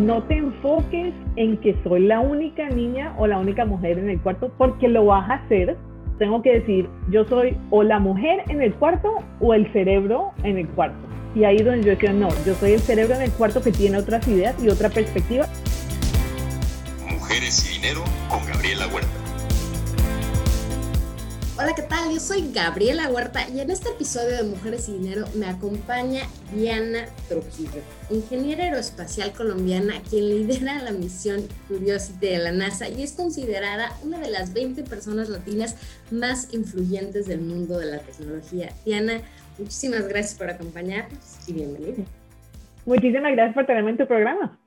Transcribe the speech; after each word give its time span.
no 0.00 0.22
te 0.24 0.38
enfoques 0.38 1.14
en 1.36 1.58
que 1.58 1.76
soy 1.84 2.06
la 2.06 2.20
única 2.20 2.68
niña 2.68 3.14
o 3.18 3.26
la 3.26 3.38
única 3.38 3.64
mujer 3.64 3.98
en 3.98 4.10
el 4.10 4.20
cuarto, 4.20 4.50
porque 4.56 4.88
lo 4.88 5.04
vas 5.06 5.30
a 5.30 5.34
hacer. 5.34 5.76
Tengo 6.18 6.42
que 6.42 6.60
decir, 6.60 6.88
yo 7.10 7.24
soy 7.26 7.56
o 7.70 7.82
la 7.82 7.98
mujer 7.98 8.42
en 8.48 8.62
el 8.62 8.74
cuarto 8.74 9.14
o 9.40 9.54
el 9.54 9.70
cerebro 9.72 10.32
en 10.42 10.58
el 10.58 10.68
cuarto. 10.68 10.98
Y 11.34 11.44
ahí 11.44 11.58
donde 11.58 11.84
yo 11.84 11.96
digo, 11.96 12.12
no, 12.12 12.28
yo 12.44 12.54
soy 12.54 12.72
el 12.72 12.80
cerebro 12.80 13.14
en 13.14 13.22
el 13.22 13.30
cuarto 13.30 13.62
que 13.62 13.70
tiene 13.72 13.98
otras 13.98 14.26
ideas 14.26 14.56
y 14.62 14.68
otra 14.68 14.88
perspectiva. 14.88 15.46
Mujeres 17.08 17.64
y 17.70 17.74
dinero 17.74 18.02
con 18.28 18.44
Gabriela 18.46 18.86
Huerta. 18.88 18.99
Hola, 21.70 21.82
¿qué 21.82 21.88
tal? 21.88 22.12
Yo 22.12 22.18
soy 22.18 22.50
Gabriela 22.52 23.08
Huerta 23.08 23.48
y 23.48 23.60
en 23.60 23.70
este 23.70 23.90
episodio 23.90 24.38
de 24.38 24.42
Mujeres 24.42 24.88
y 24.88 24.98
Dinero 24.98 25.24
me 25.36 25.46
acompaña 25.46 26.22
Diana 26.52 27.04
Trujillo, 27.28 27.80
ingeniera 28.10 28.64
aeroespacial 28.64 29.32
colombiana 29.32 29.94
quien 30.10 30.30
lidera 30.30 30.82
la 30.82 30.90
misión 30.90 31.42
Curiosity 31.68 32.26
de 32.26 32.38
la 32.38 32.50
NASA 32.50 32.88
y 32.88 33.04
es 33.04 33.12
considerada 33.12 33.92
una 34.02 34.18
de 34.18 34.30
las 34.30 34.52
20 34.52 34.82
personas 34.82 35.28
latinas 35.28 35.76
más 36.10 36.52
influyentes 36.52 37.28
del 37.28 37.40
mundo 37.40 37.78
de 37.78 37.86
la 37.86 37.98
tecnología. 38.00 38.72
Diana, 38.84 39.20
muchísimas 39.56 40.08
gracias 40.08 40.34
por 40.34 40.50
acompañarnos 40.50 41.20
y 41.46 41.52
bienvenida. 41.52 42.02
Muchísimas 42.84 43.30
gracias 43.30 43.54
por 43.54 43.66
tenerme 43.66 43.92
en 43.92 43.98
tu 43.98 44.08
programa. 44.08 44.59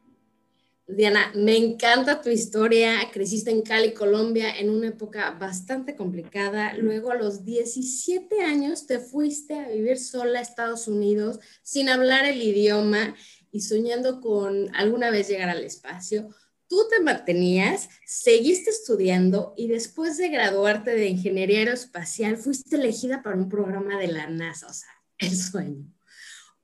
Diana, 0.96 1.32
me 1.36 1.58
encanta 1.58 2.22
tu 2.22 2.30
historia. 2.30 3.10
Creciste 3.12 3.52
en 3.52 3.62
Cali, 3.62 3.94
Colombia, 3.94 4.58
en 4.58 4.70
una 4.70 4.88
época 4.88 5.32
bastante 5.32 5.96
complicada. 5.96 6.74
Luego, 6.76 7.12
a 7.12 7.16
los 7.16 7.44
17 7.44 8.42
años, 8.42 8.86
te 8.86 9.00
fuiste 9.00 9.56
a 9.56 9.70
vivir 9.70 9.98
sola 9.98 10.40
a 10.40 10.42
Estados 10.42 10.88
Unidos 10.88 11.40
sin 11.62 11.90
hablar 11.90 12.26
el 12.26 12.42
idioma 12.42 13.16
y 13.52 13.62
soñando 13.62 14.22
con 14.22 14.74
alguna 14.76 15.10
vez 15.10 15.28
llegar 15.28 15.50
al 15.50 15.64
espacio. 15.64 16.30
Tú 16.68 16.88
te 16.90 17.02
mantenías, 17.02 17.90
seguiste 18.06 18.70
estudiando 18.70 19.54
y 19.58 19.68
después 19.68 20.18
de 20.18 20.30
graduarte 20.30 20.92
de 20.92 21.08
ingeniería 21.08 21.60
aeroespacial, 21.60 22.38
fuiste 22.38 22.76
elegida 22.76 23.22
para 23.22 23.38
un 23.38 23.50
programa 23.50 24.00
de 24.00 24.08
la 24.08 24.28
NASA, 24.28 24.68
o 24.68 24.74
sea, 24.74 24.90
el 25.18 25.36
sueño. 25.36 25.94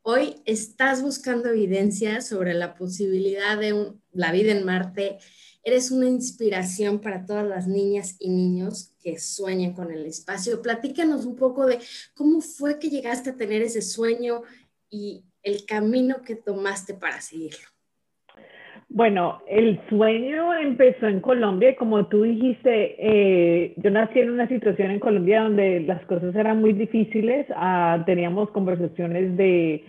Hoy 0.01 0.41
estás 0.45 1.01
buscando 1.01 1.49
evidencia 1.49 2.21
sobre 2.21 2.53
la 2.53 2.73
posibilidad 2.73 3.57
de 3.57 3.93
la 4.13 4.31
vida 4.31 4.53
en 4.53 4.65
Marte. 4.65 5.17
Eres 5.61 5.91
una 5.91 6.07
inspiración 6.07 6.99
para 7.01 7.25
todas 7.25 7.45
las 7.45 7.67
niñas 7.67 8.15
y 8.17 8.29
niños 8.29 8.93
que 9.03 9.19
sueñan 9.19 9.73
con 9.73 9.91
el 9.91 10.05
espacio. 10.05 10.61
Platícanos 10.61 11.25
un 11.25 11.35
poco 11.35 11.65
de 11.65 11.79
cómo 12.15 12.39
fue 12.39 12.79
que 12.79 12.89
llegaste 12.89 13.31
a 13.31 13.35
tener 13.35 13.61
ese 13.61 13.81
sueño 13.81 14.43
y 14.89 15.25
el 15.43 15.65
camino 15.65 16.21
que 16.21 16.35
tomaste 16.35 16.93
para 16.93 17.19
seguirlo. 17.19 17.67
Bueno, 18.89 19.41
el 19.47 19.79
sueño 19.87 20.53
empezó 20.55 21.07
en 21.07 21.21
Colombia 21.21 21.75
como 21.75 22.07
tú 22.07 22.23
dijiste, 22.23 22.95
eh, 22.97 23.73
yo 23.77 23.91
nací 23.91 24.19
en 24.19 24.31
una 24.31 24.47
situación 24.47 24.91
en 24.91 24.99
Colombia 24.99 25.43
donde 25.43 25.81
las 25.81 26.03
cosas 26.05 26.35
eran 26.35 26.59
muy 26.59 26.73
difíciles, 26.73 27.45
ah, 27.55 28.01
teníamos 28.05 28.49
conversaciones 28.49 29.37
de 29.37 29.83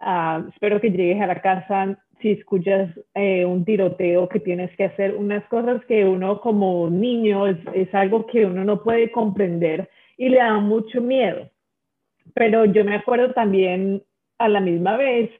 Ah, 0.00 0.44
espero 0.52 0.80
que 0.80 0.90
llegues 0.90 1.20
a 1.20 1.26
la 1.26 1.40
casa 1.40 1.98
si 2.20 2.32
escuchas 2.32 2.90
eh, 3.14 3.44
un 3.44 3.64
tiroteo 3.64 4.28
que 4.28 4.40
tienes 4.40 4.74
que 4.76 4.84
hacer, 4.84 5.14
unas 5.14 5.44
cosas 5.48 5.84
que 5.86 6.04
uno 6.04 6.40
como 6.40 6.88
niño 6.90 7.46
es, 7.46 7.58
es, 7.74 7.92
algo 7.94 8.26
que 8.26 8.44
uno 8.44 8.64
no 8.64 8.82
puede 8.82 9.10
comprender 9.10 9.88
y 10.16 10.28
le 10.28 10.38
da 10.38 10.58
mucho 10.58 11.00
miedo. 11.00 11.50
Pero 12.34 12.64
yo 12.64 12.84
me 12.84 12.96
acuerdo 12.96 13.32
también 13.32 14.02
a 14.38 14.48
la 14.48 14.60
misma 14.60 14.96
vez 14.96 15.30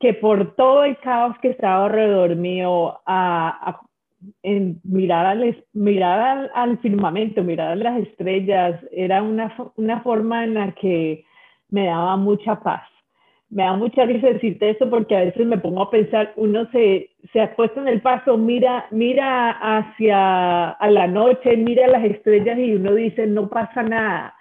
que 0.00 0.14
por 0.14 0.56
todo 0.56 0.84
el 0.84 0.96
caos 0.98 1.36
que 1.40 1.48
estaba 1.50 1.84
alrededor 1.84 2.34
mío, 2.34 2.98
a, 3.06 3.80
mirar, 4.82 5.26
al, 5.26 5.64
mirar 5.74 6.50
al, 6.54 6.78
firmamento, 6.78 7.44
mirar 7.44 7.72
a 7.72 7.76
las 7.76 8.00
estrellas, 8.00 8.80
era 8.92 9.22
una, 9.22 9.54
una 9.76 10.00
forma 10.00 10.44
en 10.44 10.54
la 10.54 10.72
que 10.72 11.24
me 11.68 11.86
daba 11.86 12.16
mucha 12.16 12.60
paz. 12.60 12.82
Me 13.50 13.64
da 13.64 13.74
mucha 13.74 14.04
risa 14.04 14.28
decirte 14.28 14.70
esto 14.70 14.88
porque 14.88 15.16
a 15.16 15.24
veces 15.24 15.46
me 15.46 15.58
pongo 15.58 15.82
a 15.82 15.90
pensar, 15.90 16.32
uno 16.36 16.66
se, 16.70 17.10
se 17.32 17.40
ha 17.40 17.54
puesto 17.54 17.80
en 17.80 17.88
el 17.88 18.00
paso, 18.00 18.38
mira, 18.38 18.86
mira 18.90 19.50
hacia 19.50 20.70
a 20.70 20.90
la 20.90 21.08
noche, 21.08 21.56
mira 21.56 21.88
las 21.88 22.04
estrellas 22.04 22.58
y 22.58 22.74
uno 22.74 22.94
dice, 22.94 23.26
no 23.26 23.48
pasa 23.48 23.82
nada, 23.82 24.34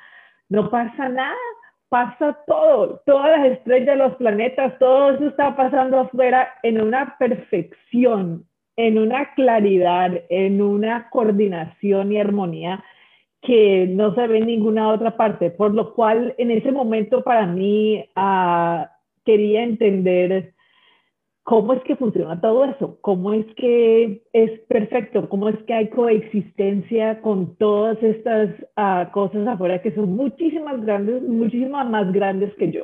no 0.48 0.70
pasa 0.70 1.10
nada, 1.10 1.36
pasa 1.90 2.38
todo, 2.46 3.02
todas 3.06 3.38
las 3.38 3.52
estrellas, 3.58 3.98
los 3.98 4.16
planetas, 4.16 4.78
todo 4.80 5.12
eso 5.12 5.28
está 5.28 5.56
pasando 5.56 6.00
afuera 6.00 6.54
en 6.64 6.80
una 6.82 7.18
perfección, 7.18 8.46
en 8.78 8.98
una 8.98 9.34
claridad, 9.34 10.12
en 10.30 10.62
una 10.62 11.10
coordinación 11.10 12.12
y 12.12 12.20
armonía 12.20 12.84
que 13.42 13.88
no 13.90 14.14
se 14.16 14.28
ve 14.28 14.40
en 14.40 14.48
ninguna 14.48 14.90
otra 14.90 15.18
parte, 15.18 15.50
por 15.50 15.74
lo 15.74 15.94
cual 15.94 16.36
en 16.38 16.52
ese 16.52 16.72
momento 16.72 17.24
para 17.24 17.46
mí 17.46 18.06
uh, 18.16 18.86
quería 19.26 19.64
entender 19.64 20.54
cómo 21.50 21.74
es 21.74 21.82
que 21.82 21.96
funciona 21.96 22.40
todo 22.40 22.64
eso, 22.66 23.00
cómo 23.02 23.34
es 23.34 23.44
que 23.56 24.22
es 24.34 24.60
perfecto, 24.68 25.28
cómo 25.30 25.50
es 25.50 25.58
que 25.64 25.74
hay 25.74 25.90
coexistencia 25.90 27.22
con 27.22 27.56
todas 27.56 27.98
estas 28.04 28.52
uh, 28.78 29.10
cosas 29.12 29.48
afuera 29.48 29.82
que 29.82 29.92
son 29.96 30.16
muchísimas 30.16 30.80
grandes, 30.86 31.24
muchísimas 31.24 31.90
más 31.90 32.14
grandes 32.14 32.54
que 32.54 32.72
yo. 32.72 32.84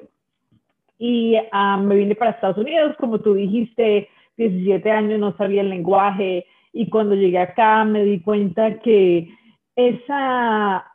Y 0.98 1.36
uh, 1.36 1.80
me 1.80 1.96
vine 1.96 2.16
para 2.16 2.32
Estados 2.32 2.58
Unidos, 2.58 2.96
como 2.98 3.20
tú 3.20 3.36
dijiste, 3.36 4.10
17 4.38 4.90
años 4.90 5.20
no 5.20 5.38
sabía 5.38 5.62
el 5.62 5.70
lenguaje 5.70 6.48
y 6.74 6.90
cuando 6.90 7.14
llegué 7.14 7.38
acá 7.38 7.86
me 7.86 8.04
di 8.04 8.20
cuenta 8.20 8.80
que 8.80 9.30
esa 9.76 10.92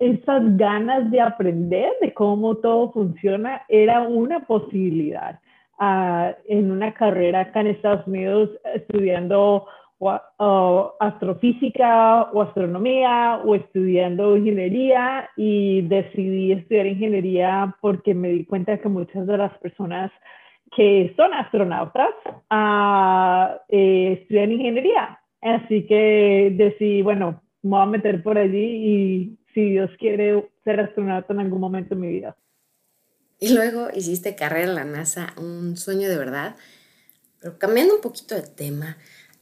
esas 0.00 0.56
ganas 0.56 1.08
de 1.12 1.20
aprender 1.20 1.92
de 2.00 2.12
cómo 2.12 2.56
todo 2.56 2.90
funciona 2.90 3.62
era 3.68 4.02
una 4.02 4.40
posibilidad. 4.40 5.38
Uh, 5.80 6.32
en 6.48 6.70
una 6.70 6.94
carrera 6.94 7.40
acá 7.40 7.60
en 7.60 7.68
Estados 7.68 8.06
Unidos 8.06 8.50
estudiando 8.74 9.66
uh, 9.98 10.88
astrofísica 11.00 12.30
o 12.32 12.42
astronomía 12.42 13.40
o 13.44 13.54
estudiando 13.54 14.36
ingeniería 14.36 15.28
y 15.36 15.82
decidí 15.82 16.52
estudiar 16.52 16.86
ingeniería 16.86 17.74
porque 17.80 18.14
me 18.14 18.28
di 18.28 18.44
cuenta 18.44 18.78
que 18.78 18.88
muchas 18.88 19.26
de 19.26 19.38
las 19.38 19.56
personas 19.58 20.10
que 20.76 21.12
son 21.16 21.34
astronautas 21.34 22.14
uh, 22.50 23.58
eh, 23.68 24.18
estudian 24.20 24.52
ingeniería. 24.52 25.18
Así 25.40 25.86
que 25.86 26.54
decidí, 26.56 27.02
bueno, 27.02 27.42
me 27.62 27.70
voy 27.70 27.82
a 27.82 27.86
meter 27.86 28.22
por 28.22 28.38
allí 28.38 28.58
y 28.58 29.38
si 29.54 29.70
Dios 29.70 29.90
quiere 29.98 30.48
ser 30.64 30.80
astronauta 30.80 31.32
en 31.32 31.40
algún 31.40 31.60
momento 31.60 31.94
de 31.94 32.00
mi 32.00 32.08
vida. 32.08 32.36
Y 33.42 33.52
luego 33.52 33.88
hiciste 33.92 34.36
carrera 34.36 34.68
en 34.68 34.76
la 34.76 34.84
NASA, 34.84 35.34
un 35.36 35.76
sueño 35.76 36.08
de 36.08 36.16
verdad. 36.16 36.54
Pero 37.40 37.58
cambiando 37.58 37.96
un 37.96 38.00
poquito 38.00 38.36
de 38.36 38.42
tema, 38.42 38.98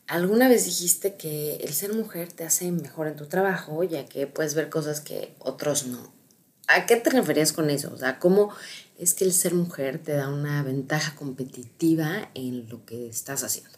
alguna 0.09 0.49
vez 0.49 0.65
dijiste 0.65 1.17
que 1.17 1.57
el 1.57 1.69
ser 1.69 1.93
mujer 1.93 2.33
te 2.33 2.45
hace 2.45 2.73
mejor 2.73 3.09
en 3.09 3.17
tu 3.17 3.27
trabajo, 3.27 3.85
ya 3.85 4.07
que 4.07 4.27
puedes 4.27 4.55
ver 4.55 4.71
cosas 4.71 5.03
que 5.03 5.35
otros 5.39 5.87
no. 5.87 5.99
¿A 6.67 6.87
qué 6.87 6.97
te 6.97 7.11
referías 7.11 7.53
con 7.53 7.69
eso? 7.69 7.93
O 7.93 7.99
sea, 7.99 8.19
¿cómo 8.19 8.55
es 8.99 9.13
que 9.13 9.25
el 9.25 9.33
ser 9.33 9.53
mujer 9.53 9.99
te 9.99 10.13
da 10.13 10.31
una 10.31 10.63
ventaja 10.63 11.15
competitiva 11.15 12.31
en 12.33 12.71
lo 12.71 12.87
que 12.87 13.07
estás 13.07 13.45
haciendo? 13.45 13.77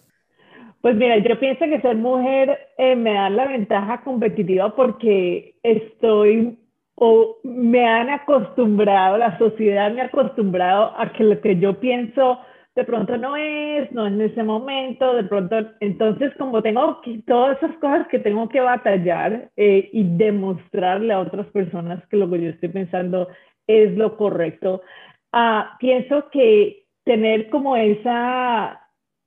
Pues 0.83 0.95
mira, 0.95 1.19
yo 1.19 1.41
pienso 1.41 1.65
que 1.65 1.81
ser 1.81 1.97
mujer 1.97 2.61
eh, 2.79 2.95
me 2.95 3.15
da 3.15 3.29
la 3.29 3.49
ventaja 3.49 4.05
competitiva 4.05 4.77
porque 4.77 5.57
estoy 5.65 6.62
o 6.95 7.39
me 7.43 7.87
han 7.87 8.11
acostumbrado, 8.11 9.19
la 9.19 9.39
sociedad 9.39 9.93
me 9.93 10.03
ha 10.03 10.07
acostumbrado 10.07 10.93
a 10.97 11.13
que 11.13 11.25
lo 11.25 11.41
que 11.41 11.59
yo 11.59 11.81
pienso 11.81 12.39
de 12.75 12.85
pronto 12.85 13.19
no 13.19 13.37
es, 13.37 13.91
no 13.93 14.07
es 14.07 14.13
en 14.15 14.21
ese 14.23 14.43
momento, 14.43 15.15
de 15.15 15.25
pronto, 15.25 15.57
entonces 15.81 16.33
como 16.39 16.63
tengo 16.63 17.01
que, 17.03 17.23
todas 17.27 17.59
esas 17.59 17.77
cosas 17.79 18.09
que 18.09 18.19
tengo 18.19 18.49
que 18.49 18.61
batallar 18.61 19.51
eh, 19.57 19.91
y 19.93 20.05
demostrarle 20.17 21.13
a 21.13 21.21
otras 21.21 21.47
personas 21.49 22.03
que 22.09 22.17
lo 22.17 22.31
que 22.31 22.41
yo 22.41 22.51
estoy 22.51 22.71
pensando 22.71 23.29
es 23.67 23.95
lo 23.97 24.17
correcto, 24.17 24.83
uh, 25.35 25.77
pienso 25.79 26.31
que 26.31 26.85
tener 27.05 27.51
como 27.51 27.77
esa 27.77 28.81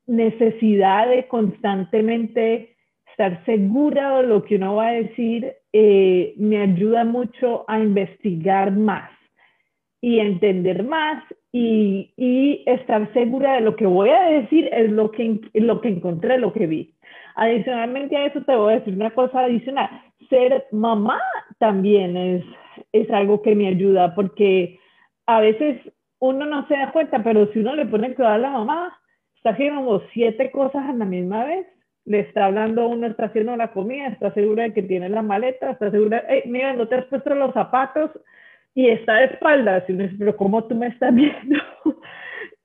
necesidad 0.08 1.10
de 1.10 1.28
constantemente 1.28 2.76
estar 3.12 3.44
segura 3.46 4.18
de 4.18 4.28
lo 4.28 4.44
que 4.44 4.56
uno 4.56 4.76
va 4.76 4.88
a 4.88 4.94
decir 4.94 5.54
eh, 5.77 6.33
me 6.38 6.62
ayuda 6.62 7.04
mucho 7.04 7.66
a 7.68 7.81
investigar 7.81 8.72
más 8.72 9.12
y 10.00 10.19
entender 10.19 10.83
más 10.83 11.22
y, 11.51 12.63
estar 12.66 13.12
segura 13.12 13.56
de 13.56 13.62
lo 13.62 13.75
que 13.75 13.86
voy 13.86 14.10
a 14.10 14.24
decir 14.30 14.69
es 14.72 14.89
lo 14.89 15.12
que, 15.12 15.42
lo 15.54 15.81
que 15.81 15.89
encontré, 15.89 16.38
lo 16.38 16.54
que 16.54 16.68
vi. 16.68 16.95
Adicionalmente 17.36 18.16
a 18.16 18.25
eso 18.25 18.42
te 18.44 18.56
voy 18.56 18.72
a 18.72 18.80
decir 18.80 18.94
una 18.94 19.10
cosa 19.10 19.42
adicional. 19.42 19.89
Ser 20.30 20.66
mamá 20.72 21.19
también 21.60 22.16
es, 22.16 22.45
es 22.94 23.12
algo 23.12 23.42
que 23.42 23.54
me 23.54 23.68
ayuda 23.68 24.16
porque 24.16 24.80
a 25.25 25.42
veces 25.42 25.81
uno 26.19 26.45
no 26.45 26.66
se 26.69 26.75
da 26.75 26.94
cuenta, 26.94 27.22
pero 27.22 27.51
si 27.51 27.60
uno 27.60 27.75
le 27.75 27.86
pone 27.86 28.16
cuidado 28.16 28.36
a 28.36 28.38
la 28.38 28.51
mamá, 28.51 28.98
está 29.36 29.50
haciendo 29.50 30.01
siete 30.13 30.51
cosas 30.51 30.86
a 30.88 30.94
la 30.94 31.04
misma 31.04 31.44
vez. 31.44 31.68
Le 32.06 32.19
está 32.19 32.46
hablando 32.46 32.88
uno, 32.88 33.07
está 33.07 33.25
haciendo 33.25 33.56
la 33.57 33.72
comida, 33.72 34.07
está 34.07 34.34
segura 34.34 34.63
de 34.63 34.74
que 34.74 34.84
tiene 34.84 35.10
la 35.10 35.22
maleta, 35.22 35.72
está 35.72 35.92
segura, 35.92 36.24
hey, 36.30 36.44
mira, 36.46 36.74
no 36.74 36.88
te 36.88 36.96
has 36.96 37.06
puesto 37.06 37.34
los 37.34 37.54
zapatos 37.54 38.12
y 38.75 38.90
está 38.90 39.16
de 39.16 39.25
espaldas. 39.25 39.84
Y 39.90 39.94
dice, 39.94 40.16
pero 40.18 40.38
¿cómo 40.38 40.63
tú 40.66 40.75
me 40.75 40.88
estás 40.88 41.13
viendo? 41.16 41.57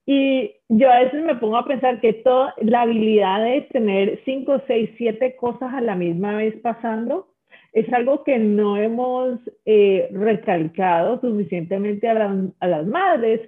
y 0.06 0.52
yo 0.68 0.90
a 0.90 1.00
veces 1.00 1.22
me 1.24 1.36
pongo 1.36 1.56
a 1.56 1.66
pensar 1.66 2.00
que 2.00 2.12
toda 2.12 2.54
la 2.58 2.82
habilidad 2.82 3.44
de 3.44 3.62
tener 3.72 4.20
cinco, 4.24 4.60
seis, 4.66 4.90
siete 4.96 5.36
cosas 5.36 5.72
a 5.72 5.80
la 5.80 5.94
misma 5.94 6.36
vez 6.36 6.54
pasando 6.62 7.30
es 7.72 7.92
algo 7.92 8.24
que 8.24 8.38
no 8.38 8.76
hemos 8.76 9.38
eh, 9.64 10.08
recalcado 10.12 11.20
suficientemente 11.20 12.08
a, 12.08 12.34
a, 12.60 12.66
las 12.66 12.86
madres, 12.86 13.40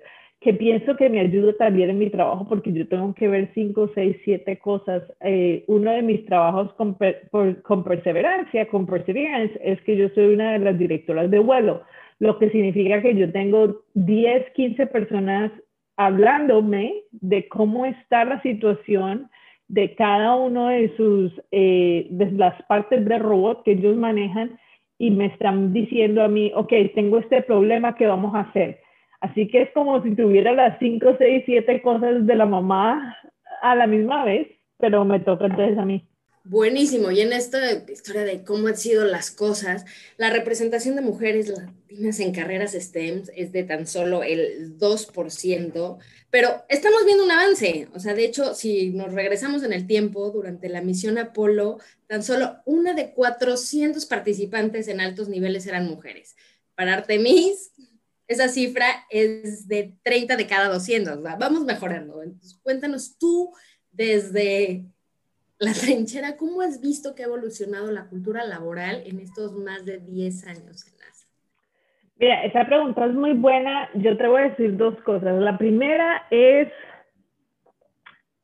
que 0.42 0.54
pienso 0.54 0.96
que 0.96 1.08
me 1.08 1.20
ayuda 1.20 1.52
también 1.54 1.90
en 1.90 1.98
mi 1.98 2.10
trabajo 2.10 2.46
porque 2.48 2.72
yo 2.72 2.86
tengo 2.88 3.14
que 3.14 3.28
ver 3.28 3.50
cinco, 3.54 3.90
seis, 3.94 4.16
siete 4.24 4.58
cosas. 4.58 5.02
Eh, 5.20 5.64
uno 5.68 5.92
de 5.92 6.02
mis 6.02 6.26
trabajos 6.26 6.72
con, 6.74 6.96
con 7.62 7.84
perseverancia, 7.84 8.68
con 8.68 8.86
perseverance, 8.86 9.58
es 9.62 9.80
que 9.82 9.96
yo 9.96 10.08
soy 10.10 10.34
una 10.34 10.52
de 10.52 10.58
las 10.58 10.78
directoras 10.78 11.30
de 11.30 11.38
vuelo, 11.38 11.82
lo 12.18 12.38
que 12.38 12.50
significa 12.50 13.00
que 13.02 13.14
yo 13.14 13.30
tengo 13.30 13.82
10, 13.94 14.50
15 14.54 14.86
personas 14.88 15.52
hablándome 15.96 17.02
de 17.12 17.48
cómo 17.48 17.86
está 17.86 18.24
la 18.24 18.42
situación 18.42 19.30
de 19.68 19.94
cada 19.94 20.36
uno 20.36 20.68
de 20.68 20.94
sus, 20.96 21.32
eh, 21.50 22.08
de 22.10 22.30
las 22.32 22.60
partes 22.64 23.04
del 23.04 23.20
robot 23.20 23.62
que 23.62 23.72
ellos 23.72 23.96
manejan 23.96 24.58
y 24.98 25.10
me 25.10 25.26
están 25.26 25.72
diciendo 25.72 26.22
a 26.22 26.28
mí, 26.28 26.52
ok, 26.54 26.72
tengo 26.94 27.18
este 27.18 27.42
problema, 27.42 27.94
¿qué 27.94 28.06
vamos 28.06 28.34
a 28.34 28.40
hacer? 28.40 28.81
Así 29.22 29.46
que 29.46 29.62
es 29.62 29.70
como 29.72 30.02
si 30.02 30.16
tuviera 30.16 30.52
las 30.52 30.80
5, 30.80 31.14
6, 31.16 31.44
7 31.46 31.80
cosas 31.80 32.26
de 32.26 32.34
la 32.34 32.44
mamá 32.44 33.16
a 33.62 33.76
la 33.76 33.86
misma 33.86 34.24
vez, 34.24 34.48
pero 34.78 35.04
me 35.04 35.20
toca 35.20 35.46
entonces 35.46 35.78
a 35.78 35.84
mí. 35.84 36.04
Buenísimo. 36.42 37.12
Y 37.12 37.20
en 37.20 37.32
esta 37.32 37.72
historia 37.88 38.24
de 38.24 38.42
cómo 38.42 38.66
han 38.66 38.76
sido 38.76 39.04
las 39.04 39.30
cosas, 39.30 39.84
la 40.16 40.30
representación 40.30 40.96
de 40.96 41.02
mujeres 41.02 41.50
latinas 41.50 42.18
en 42.18 42.34
carreras 42.34 42.72
STEM 42.72 43.22
es 43.36 43.52
de 43.52 43.62
tan 43.62 43.86
solo 43.86 44.24
el 44.24 44.76
2%, 44.76 45.98
pero 46.30 46.48
estamos 46.68 47.04
viendo 47.06 47.22
un 47.22 47.30
avance. 47.30 47.86
O 47.94 48.00
sea, 48.00 48.14
de 48.14 48.24
hecho, 48.24 48.54
si 48.54 48.90
nos 48.90 49.12
regresamos 49.12 49.62
en 49.62 49.72
el 49.72 49.86
tiempo, 49.86 50.32
durante 50.32 50.68
la 50.68 50.82
misión 50.82 51.16
Apolo, 51.16 51.78
tan 52.08 52.24
solo 52.24 52.56
una 52.64 52.92
de 52.94 53.12
400 53.12 54.04
participantes 54.06 54.88
en 54.88 55.00
altos 55.00 55.28
niveles 55.28 55.68
eran 55.68 55.86
mujeres. 55.86 56.34
Para 56.74 56.94
Artemis, 56.94 57.72
esa 58.32 58.48
cifra 58.48 58.86
es 59.10 59.68
de 59.68 59.94
30 60.02 60.36
de 60.36 60.46
cada 60.46 60.68
200. 60.68 61.22
Vamos 61.22 61.64
mejorando. 61.64 62.22
Cuéntanos 62.62 63.16
tú 63.18 63.52
desde 63.90 64.84
la 65.58 65.72
trinchera, 65.80 66.36
¿cómo 66.36 66.60
has 66.60 66.80
visto 66.80 67.14
que 67.14 67.22
ha 67.22 67.26
evolucionado 67.26 67.90
la 67.92 68.06
cultura 68.06 68.44
laboral 68.44 69.02
en 69.06 69.20
estos 69.20 69.52
más 69.52 69.84
de 69.84 69.98
10 69.98 70.46
años? 70.46 70.84
Mira, 72.18 72.44
esa 72.44 72.64
pregunta 72.66 73.06
es 73.06 73.14
muy 73.14 73.32
buena. 73.32 73.88
Yo 73.94 74.16
te 74.16 74.28
voy 74.28 74.42
a 74.42 74.48
decir 74.50 74.76
dos 74.76 74.94
cosas. 75.02 75.40
La 75.40 75.58
primera 75.58 76.26
es, 76.30 76.68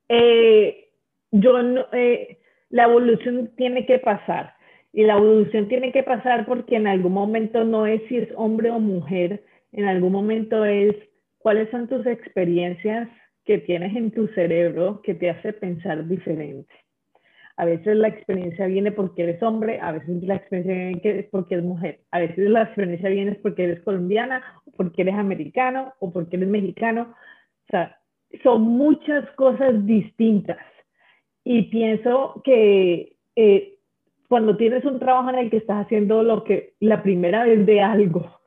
eh, 0.08 0.90
yo 1.30 1.52
eh, 1.92 2.40
la 2.70 2.84
evolución 2.84 3.52
tiene 3.56 3.86
que 3.86 4.00
pasar. 4.00 4.54
Y 4.92 5.04
la 5.04 5.14
evolución 5.14 5.68
tiene 5.68 5.92
que 5.92 6.02
pasar 6.02 6.46
porque 6.46 6.74
en 6.74 6.88
algún 6.88 7.12
momento 7.12 7.62
no 7.64 7.86
es 7.86 8.02
si 8.08 8.16
es 8.16 8.28
hombre 8.34 8.70
o 8.70 8.80
mujer, 8.80 9.44
en 9.72 9.84
algún 9.84 10.12
momento 10.12 10.64
es 10.64 10.94
cuáles 11.38 11.70
son 11.70 11.88
tus 11.88 12.06
experiencias 12.06 13.08
que 13.44 13.58
tienes 13.58 13.96
en 13.96 14.10
tu 14.10 14.28
cerebro 14.28 15.00
que 15.02 15.14
te 15.14 15.30
hace 15.30 15.52
pensar 15.52 16.06
diferente. 16.06 16.72
A 17.56 17.64
veces 17.64 17.96
la 17.96 18.08
experiencia 18.08 18.66
viene 18.66 18.92
porque 18.92 19.24
eres 19.24 19.42
hombre, 19.42 19.80
a 19.80 19.90
veces 19.90 20.22
la 20.22 20.36
experiencia 20.36 21.00
viene 21.00 21.28
porque 21.30 21.54
eres 21.54 21.66
mujer, 21.66 22.00
a 22.12 22.20
veces 22.20 22.50
la 22.50 22.62
experiencia 22.62 23.08
viene 23.08 23.34
porque 23.34 23.64
eres 23.64 23.80
colombiana, 23.80 24.44
o 24.64 24.70
porque 24.72 25.02
eres 25.02 25.16
americano, 25.16 25.92
o 25.98 26.12
porque 26.12 26.36
eres 26.36 26.48
mexicano. 26.48 27.14
O 27.64 27.70
sea, 27.70 27.98
son 28.44 28.62
muchas 28.62 29.28
cosas 29.32 29.84
distintas. 29.86 30.58
Y 31.42 31.62
pienso 31.62 32.42
que 32.44 33.16
eh, 33.34 33.78
cuando 34.28 34.56
tienes 34.56 34.84
un 34.84 35.00
trabajo 35.00 35.30
en 35.30 35.38
el 35.38 35.50
que 35.50 35.56
estás 35.56 35.86
haciendo 35.86 36.22
lo 36.22 36.44
que 36.44 36.74
la 36.78 37.02
primera 37.02 37.44
vez 37.44 37.66
de 37.66 37.80
algo, 37.80 38.37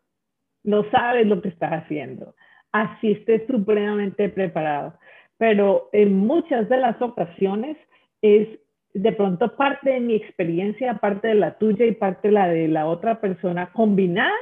no 0.63 0.89
sabes 0.91 1.27
lo 1.27 1.41
que 1.41 1.49
estás 1.49 1.71
haciendo, 1.71 2.35
así 2.71 3.11
estés 3.11 3.45
supremamente 3.47 4.29
preparado. 4.29 4.93
Pero 5.37 5.89
en 5.91 6.15
muchas 6.15 6.69
de 6.69 6.77
las 6.77 7.01
ocasiones 7.01 7.77
es 8.21 8.47
de 8.93 9.11
pronto 9.13 9.55
parte 9.55 9.91
de 9.91 9.99
mi 9.99 10.15
experiencia, 10.15 10.95
parte 10.95 11.29
de 11.29 11.35
la 11.35 11.57
tuya 11.57 11.85
y 11.85 11.93
parte 11.93 12.27
de 12.27 12.33
la 12.33 12.47
de 12.47 12.67
la 12.67 12.85
otra 12.85 13.21
persona 13.21 13.71
combinada 13.71 14.35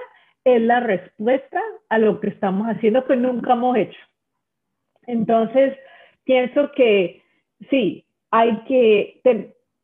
es 0.44 0.62
la 0.62 0.80
respuesta 0.80 1.62
a 1.90 1.98
lo 1.98 2.20
que 2.20 2.30
estamos 2.30 2.68
haciendo 2.68 3.06
que 3.06 3.16
nunca 3.16 3.54
hemos 3.54 3.78
hecho. 3.78 4.00
Entonces, 5.08 5.78
pienso 6.24 6.72
que 6.76 7.22
sí, 7.70 8.06
hay 8.32 8.58
que, 8.68 9.22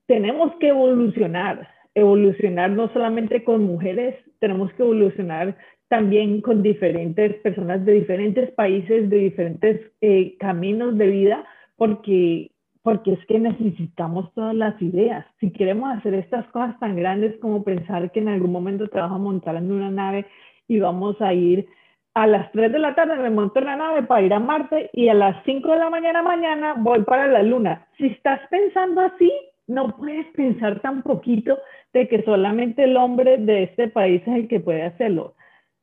tenemos 0.05 0.53
que 0.59 0.69
evolucionar, 0.69 1.67
evolucionar 1.93 2.69
no 2.71 2.91
solamente 2.93 3.43
con 3.43 3.63
mujeres, 3.63 4.15
tenemos 4.39 4.71
que 4.73 4.83
evolucionar 4.83 5.57
también 5.95 6.41
con 6.41 6.61
diferentes 6.61 7.35
personas 7.35 7.85
de 7.85 7.93
diferentes 7.93 8.51
países, 8.51 9.09
de 9.09 9.17
diferentes 9.17 9.79
eh, 10.01 10.35
caminos 10.39 10.97
de 10.97 11.07
vida, 11.07 11.45
porque 11.77 12.51
porque 12.83 13.13
es 13.13 13.25
que 13.27 13.39
necesitamos 13.39 14.31
todas 14.33 14.53
las 14.53 14.79
ideas. 14.81 15.25
Si 15.39 15.51
queremos 15.51 15.97
hacer 15.97 16.13
estas 16.13 16.45
cosas 16.47 16.77
tan 16.79 16.97
grandes 16.97 17.35
como 17.39 17.63
pensar 17.63 18.11
que 18.11 18.19
en 18.19 18.27
algún 18.27 18.51
momento 18.51 18.87
te 18.89 18.99
vas 18.99 19.11
a 19.11 19.17
montar 19.17 19.55
en 19.55 19.71
una 19.71 19.89
nave 19.89 20.25
y 20.67 20.79
vamos 20.79 21.19
a 21.21 21.33
ir 21.33 21.65
a 22.13 22.27
las 22.27 22.51
3 22.51 22.73
de 22.73 22.79
la 22.79 22.93
tarde 22.93 23.15
me 23.15 23.29
monto 23.29 23.59
en 23.59 23.65
la 23.65 23.77
nave 23.77 24.03
para 24.03 24.21
ir 24.21 24.33
a 24.33 24.39
Marte 24.39 24.89
y 24.91 25.07
a 25.07 25.13
las 25.13 25.43
5 25.45 25.71
de 25.71 25.79
la 25.79 25.89
mañana 25.89 26.21
mañana 26.21 26.75
voy 26.77 27.03
para 27.03 27.25
la 27.27 27.41
Luna. 27.41 27.87
Si 27.97 28.07
estás 28.07 28.41
pensando 28.49 28.99
así, 29.01 29.31
no 29.67 29.95
puedes 29.95 30.27
pensar 30.35 30.81
tan 30.81 31.01
poquito 31.03 31.57
de 31.93 32.07
que 32.09 32.21
solamente 32.23 32.83
el 32.83 32.97
hombre 32.97 33.37
de 33.37 33.63
este 33.63 33.87
país 33.87 34.21
es 34.27 34.35
el 34.35 34.47
que 34.49 34.59
puede 34.59 34.83
hacerlo. 34.83 35.35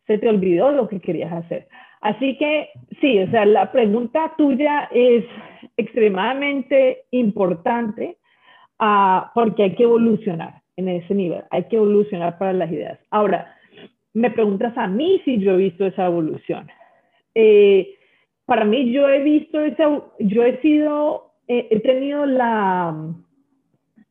Se 0.07 0.19
te 0.19 0.29
olvidó 0.29 0.73
lo 0.73 0.89
que 0.89 1.01
querías 1.01 1.33
hacer. 1.33 1.69
Así 2.01 2.37
que 2.37 2.71
sí, 3.01 3.19
o 3.21 3.31
sea, 3.31 3.45
la 3.45 3.71
pregunta 3.71 4.35
tuya 4.37 4.89
es 4.93 5.25
extremadamente 5.77 7.05
importante 7.13 8.19
uh, 8.81 9.31
porque 9.35 9.63
hay 9.63 9.75
que 9.77 9.85
evolucionar 9.85 10.63
en 10.77 10.89
ese 10.89 11.15
nivel, 11.15 11.45
hay 11.51 11.65
que 11.65 11.77
evolucionar 11.77 12.39
para 12.39 12.53
las 12.53 12.73
ideas. 12.73 12.99
Ahora, 13.11 13.55
me 14.15 14.31
preguntas 14.31 14.77
a 14.77 14.89
mí 14.89 15.21
si 15.25 15.39
yo 15.39 15.53
he 15.53 15.59
visto 15.59 15.87
esa 15.87 16.07
evolución. 16.07 16.69
Eh, 17.35 17.95
para 18.45 18.65
mí 18.65 18.93
yo 18.93 19.09
he 19.09 19.23
visto 19.23 19.61
esa, 19.61 20.03
yo 20.19 20.43
he 20.43 20.61
sido, 20.61 21.33
eh, 21.49 21.69
he 21.71 21.81
tenido 21.81 22.27
la, 22.27 22.95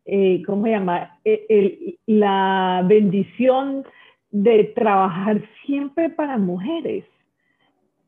eh, 0.05 0.41
¿cómo 0.45 0.63
se 0.63 0.71
llama? 0.71 1.19
Eh, 1.25 1.97
la 2.07 2.83
bendición 2.87 3.83
de 4.31 4.65
trabajar 4.75 5.41
siempre 5.65 6.09
para 6.09 6.37
mujeres, 6.37 7.05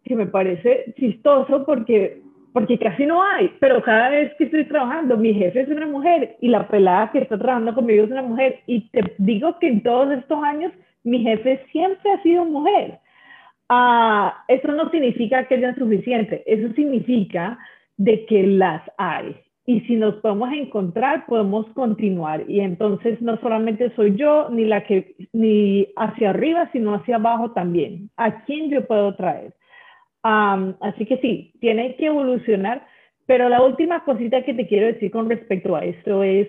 que 0.04 0.16
me 0.16 0.26
parece 0.26 0.94
chistoso 0.98 1.66
porque 1.66 2.22
porque 2.54 2.78
casi 2.78 3.06
no 3.06 3.24
hay, 3.24 3.52
pero 3.60 3.82
cada 3.82 4.10
vez 4.10 4.32
que 4.38 4.44
estoy 4.44 4.66
trabajando, 4.66 5.18
mi 5.18 5.34
jefe 5.34 5.62
es 5.62 5.70
una 5.70 5.88
mujer 5.88 6.38
y 6.40 6.50
la 6.50 6.68
pelada 6.68 7.12
que 7.12 7.20
está 7.20 7.36
trabajando 7.38 7.74
conmigo 7.74 8.06
es 8.06 8.12
una 8.12 8.22
mujer. 8.22 8.60
Y 8.68 8.90
te 8.90 9.16
digo 9.18 9.58
que 9.58 9.70
en 9.70 9.82
todos 9.82 10.12
estos 10.12 10.42
años 10.44 10.72
mi 11.04 11.24
jefe 11.24 11.66
siempre 11.72 12.12
ha 12.12 12.22
sido 12.22 12.46
mujer. 12.46 13.00
Ah, 13.70 14.46
eso 14.48 14.72
no 14.72 14.90
significa 14.92 15.48
que 15.48 15.56
haya 15.56 15.74
suficiente, 15.74 16.44
eso 16.46 16.72
significa 16.76 17.58
de 17.98 18.24
que 18.28 18.44
las 18.44 18.84
hay. 18.98 19.36
Y 19.66 19.80
si 19.82 19.96
nos 19.96 20.16
podemos 20.16 20.52
encontrar, 20.52 21.26
podemos 21.26 21.66
continuar. 21.74 22.44
Y 22.50 22.60
entonces 22.60 23.22
no 23.22 23.38
solamente 23.38 23.94
soy 23.96 24.16
yo, 24.16 24.50
ni 24.50 24.66
la 24.66 24.84
que, 24.84 25.16
ni 25.32 25.88
hacia 25.96 26.32
arriba, 26.32 26.70
sino 26.74 26.96
hacia 26.96 27.16
abajo 27.16 27.52
también. 27.52 28.10
¿A 28.18 28.44
quién 28.44 28.70
yo 28.70 28.86
puedo 28.86 29.16
traer? 29.16 29.54
así 30.26 31.06
que 31.06 31.18
sí, 31.18 31.54
tiene 31.60 31.98
que 31.98 32.06
evolucionar, 32.06 32.88
pero 33.26 33.50
la 33.50 33.62
última 33.62 34.06
cosita 34.06 34.44
que 34.44 34.54
te 34.54 34.68
quiero 34.68 34.88
decir 34.88 35.12
con 35.12 35.30
respecto 35.30 35.76
a 35.76 35.84
esto 35.84 36.24
es, 36.24 36.48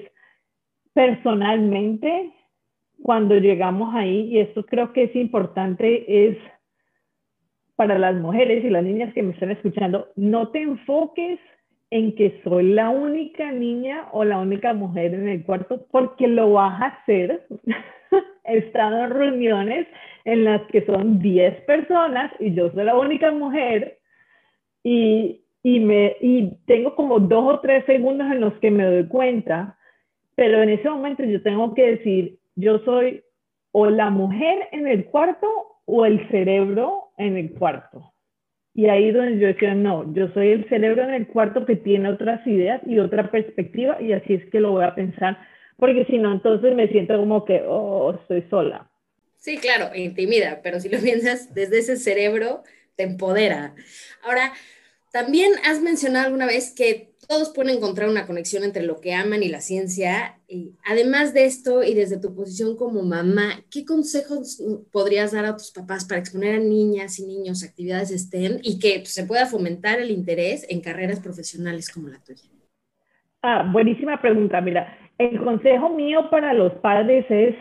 personalmente, 0.92 2.32
cuando 3.02 3.36
llegamos 3.36 3.92
ahí, 3.94 4.28
y 4.30 4.38
esto 4.38 4.64
creo 4.64 4.92
que 4.92 5.04
es 5.04 5.16
importante, 5.16 6.28
es 6.28 6.38
para 7.74 7.98
las 7.98 8.14
mujeres 8.14 8.64
y 8.64 8.70
las 8.70 8.84
niñas 8.84 9.12
que 9.12 9.22
me 9.22 9.32
están 9.32 9.50
escuchando, 9.50 10.08
no 10.14 10.48
te 10.50 10.62
enfoques 10.62 11.40
en 11.90 12.14
que 12.14 12.40
soy 12.44 12.72
la 12.72 12.90
única 12.90 13.52
niña 13.52 14.08
o 14.12 14.24
la 14.24 14.38
única 14.38 14.72
mujer 14.72 15.14
en 15.14 15.28
el 15.28 15.44
cuarto, 15.44 15.86
porque 15.90 16.26
lo 16.26 16.52
vas 16.52 16.80
a 16.80 16.86
hacer. 16.86 17.46
He 18.44 18.58
estado 18.58 19.04
en 19.04 19.10
reuniones 19.10 19.86
en 20.24 20.44
las 20.44 20.62
que 20.70 20.84
son 20.86 21.20
10 21.20 21.62
personas 21.62 22.32
y 22.38 22.54
yo 22.54 22.70
soy 22.72 22.84
la 22.84 22.96
única 22.96 23.30
mujer 23.30 23.98
y 24.82 25.44
y, 25.64 25.80
me, 25.80 26.14
y 26.20 26.56
tengo 26.66 26.94
como 26.94 27.18
dos 27.18 27.54
o 27.54 27.60
tres 27.60 27.84
segundos 27.86 28.30
en 28.30 28.40
los 28.40 28.52
que 28.58 28.70
me 28.70 28.84
doy 28.84 29.08
cuenta, 29.08 29.78
pero 30.36 30.62
en 30.62 30.68
ese 30.68 30.88
momento 30.88 31.24
yo 31.24 31.42
tengo 31.42 31.74
que 31.74 31.96
decir, 31.96 32.38
yo 32.54 32.78
soy 32.80 33.24
o 33.72 33.86
la 33.86 34.10
mujer 34.10 34.68
en 34.72 34.86
el 34.86 35.06
cuarto 35.06 35.48
o 35.86 36.04
el 36.04 36.28
cerebro 36.28 37.08
en 37.16 37.38
el 37.38 37.54
cuarto. 37.54 38.12
Y 38.74 38.88
ahí 38.88 39.12
donde 39.12 39.38
yo 39.38 39.46
decía, 39.46 39.74
no, 39.74 40.12
yo 40.14 40.28
soy 40.34 40.48
el 40.48 40.68
cerebro 40.68 41.04
en 41.04 41.14
el 41.14 41.28
cuarto 41.28 41.64
que 41.64 41.76
tiene 41.76 42.08
otras 42.08 42.44
ideas 42.46 42.80
y 42.86 42.98
otra 42.98 43.30
perspectiva 43.30 44.02
y 44.02 44.12
así 44.12 44.34
es 44.34 44.44
que 44.50 44.58
lo 44.58 44.72
voy 44.72 44.84
a 44.84 44.96
pensar, 44.96 45.38
porque 45.76 46.04
si 46.06 46.18
no, 46.18 46.32
entonces 46.32 46.74
me 46.74 46.88
siento 46.88 47.16
como 47.16 47.44
que, 47.44 47.62
oh, 47.66 48.18
estoy 48.20 48.42
sola. 48.50 48.90
Sí, 49.36 49.58
claro, 49.58 49.94
intimida, 49.94 50.60
pero 50.62 50.80
si 50.80 50.88
lo 50.88 50.98
piensas 51.02 51.54
desde 51.54 51.78
ese 51.78 51.96
cerebro, 51.96 52.62
te 52.96 53.04
empodera. 53.04 53.74
Ahora, 54.24 54.52
también 55.12 55.52
has 55.64 55.80
mencionado 55.80 56.26
alguna 56.26 56.46
vez 56.46 56.74
que 56.74 57.13
todos 57.26 57.52
pueden 57.54 57.76
encontrar 57.76 58.08
una 58.08 58.26
conexión 58.26 58.64
entre 58.64 58.82
lo 58.82 59.00
que 59.00 59.14
aman 59.14 59.42
y 59.42 59.48
la 59.48 59.60
ciencia. 59.60 60.38
Y 60.48 60.72
además 60.84 61.34
de 61.34 61.44
esto, 61.44 61.82
y 61.82 61.94
desde 61.94 62.20
tu 62.20 62.34
posición 62.34 62.76
como 62.76 63.02
mamá, 63.02 63.60
¿qué 63.70 63.84
consejos 63.84 64.62
podrías 64.92 65.32
dar 65.32 65.44
a 65.44 65.56
tus 65.56 65.70
papás 65.70 66.04
para 66.04 66.20
exponer 66.20 66.56
a 66.56 66.58
niñas 66.58 67.18
y 67.18 67.26
niños 67.26 67.64
actividades 67.64 68.10
STEM 68.10 68.58
y 68.62 68.78
que 68.78 69.04
se 69.06 69.26
pueda 69.26 69.46
fomentar 69.46 69.98
el 70.00 70.10
interés 70.10 70.66
en 70.68 70.80
carreras 70.80 71.20
profesionales 71.20 71.90
como 71.90 72.08
la 72.08 72.22
tuya? 72.22 72.48
Ah, 73.42 73.68
buenísima 73.72 74.20
pregunta. 74.20 74.60
Mira, 74.60 74.96
el 75.18 75.42
consejo 75.42 75.90
mío 75.90 76.30
para 76.30 76.52
los 76.54 76.72
padres 76.74 77.26
es 77.28 77.54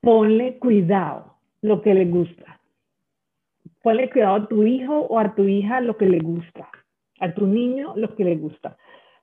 ponle 0.00 0.58
cuidado 0.58 1.36
lo 1.62 1.82
que 1.82 1.94
le 1.94 2.06
gusta. 2.06 2.60
Ponle 3.82 4.10
cuidado 4.10 4.34
a 4.34 4.48
tu 4.48 4.64
hijo 4.64 4.98
o 5.00 5.18
a 5.18 5.34
tu 5.34 5.44
hija 5.44 5.80
lo 5.80 5.96
que 5.96 6.06
le 6.06 6.18
gusta 6.18 6.68
a 7.20 7.32
tu 7.32 7.46
niño 7.46 7.92
lo 7.96 8.16
que 8.16 8.24
le 8.24 8.36
gusta. 8.36 8.76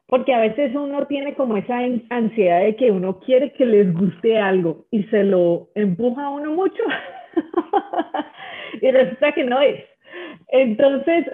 Porque 0.08 0.34
a 0.34 0.40
veces 0.40 0.74
uno 0.74 1.06
tiene 1.08 1.34
como 1.36 1.58
esa 1.58 1.80
ansiedad 2.10 2.62
de 2.62 2.76
que 2.78 2.92
uno 2.92 3.20
quiere 3.20 3.52
que 3.54 3.66
les 3.66 3.94
guste 3.94 4.40
algo 4.40 4.86
y 4.90 5.04
se 5.04 5.24
lo 5.24 5.70
empuja 5.76 6.26
a 6.26 6.30
uno 6.30 6.54
mucho 6.54 6.82
y 8.82 8.90
resulta 8.90 9.34
que 9.34 9.44
no 9.44 9.60
es. 9.60 9.84
Entonces, 10.48 11.26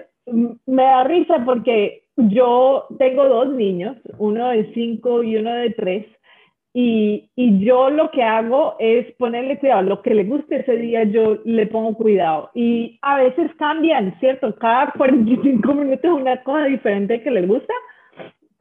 me 0.66 0.82
da 0.82 1.04
risa 1.04 1.44
porque 1.44 2.04
yo 2.16 2.86
tengo 2.98 3.28
dos 3.28 3.48
niños, 3.50 3.96
uno 4.18 4.48
de 4.48 4.72
cinco 4.74 5.22
y 5.22 5.36
uno 5.36 5.52
de 5.54 5.70
tres, 5.70 6.06
y, 6.76 7.30
y, 7.36 7.64
yo 7.64 7.88
lo 7.88 8.10
que 8.10 8.24
hago 8.24 8.74
es 8.80 9.06
ponerle 9.14 9.60
cuidado, 9.60 9.82
lo 9.82 10.02
que 10.02 10.12
le 10.12 10.24
guste 10.24 10.56
ese 10.56 10.76
día 10.76 11.04
yo 11.04 11.38
le 11.44 11.68
pongo 11.68 11.94
cuidado. 11.94 12.50
Y 12.52 12.98
a 13.02 13.18
veces 13.18 13.54
cambian, 13.60 14.18
¿cierto? 14.18 14.52
Cada 14.56 14.90
45 14.90 15.72
minutos 15.72 16.10
una 16.10 16.42
cosa 16.42 16.64
diferente 16.64 17.22
que 17.22 17.30
le 17.30 17.46
gusta, 17.46 17.72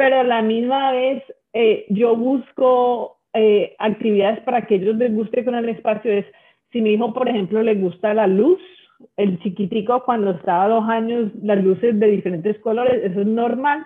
pero 0.04 0.20
a 0.20 0.24
la 0.26 0.42
misma 0.42 0.92
vez 0.92 1.24
eh, 1.54 1.86
yo 1.88 2.14
busco 2.18 3.22
eh, 3.34 3.74
actividades 3.80 4.42
para 4.42 4.68
que 4.68 4.76
ellos 4.76 4.98
les 4.98 5.14
guste 5.14 5.46
con 5.46 5.56
el 5.56 5.70
espacio. 5.70 6.12
Es, 6.12 6.26
si 6.74 6.82
mi 6.82 6.96
hijo, 6.96 7.14
por 7.14 7.30
ejemplo, 7.30 7.64
le 7.64 7.76
gusta 7.76 8.14
la 8.14 8.28
luz, 8.28 8.60
el 9.16 9.40
chiquitico 9.40 10.04
cuando 10.04 10.32
estaba 10.32 10.68
dos 10.68 10.84
años, 10.90 11.32
las 11.42 11.64
luces 11.64 11.98
de 11.98 12.08
diferentes 12.08 12.60
colores, 12.60 13.02
eso 13.02 13.22
es 13.22 13.28
normal. 13.28 13.86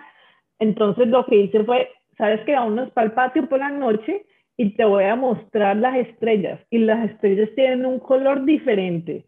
Entonces 0.58 1.06
lo 1.06 1.24
que 1.24 1.36
hice 1.36 1.62
fue 1.62 1.88
sabes 2.16 2.40
que 2.40 2.54
vámonos 2.54 2.90
para 2.90 3.06
el 3.06 3.12
patio 3.12 3.48
por 3.48 3.60
la 3.60 3.70
noche 3.70 4.26
y 4.56 4.70
te 4.70 4.84
voy 4.84 5.04
a 5.04 5.14
mostrar 5.14 5.76
las 5.76 5.98
estrellas. 5.98 6.58
Y 6.68 6.78
las 6.78 7.10
estrellas 7.10 7.48
tienen 7.54 7.86
un 7.86 8.00
color 8.00 8.44
diferente. 8.44 9.24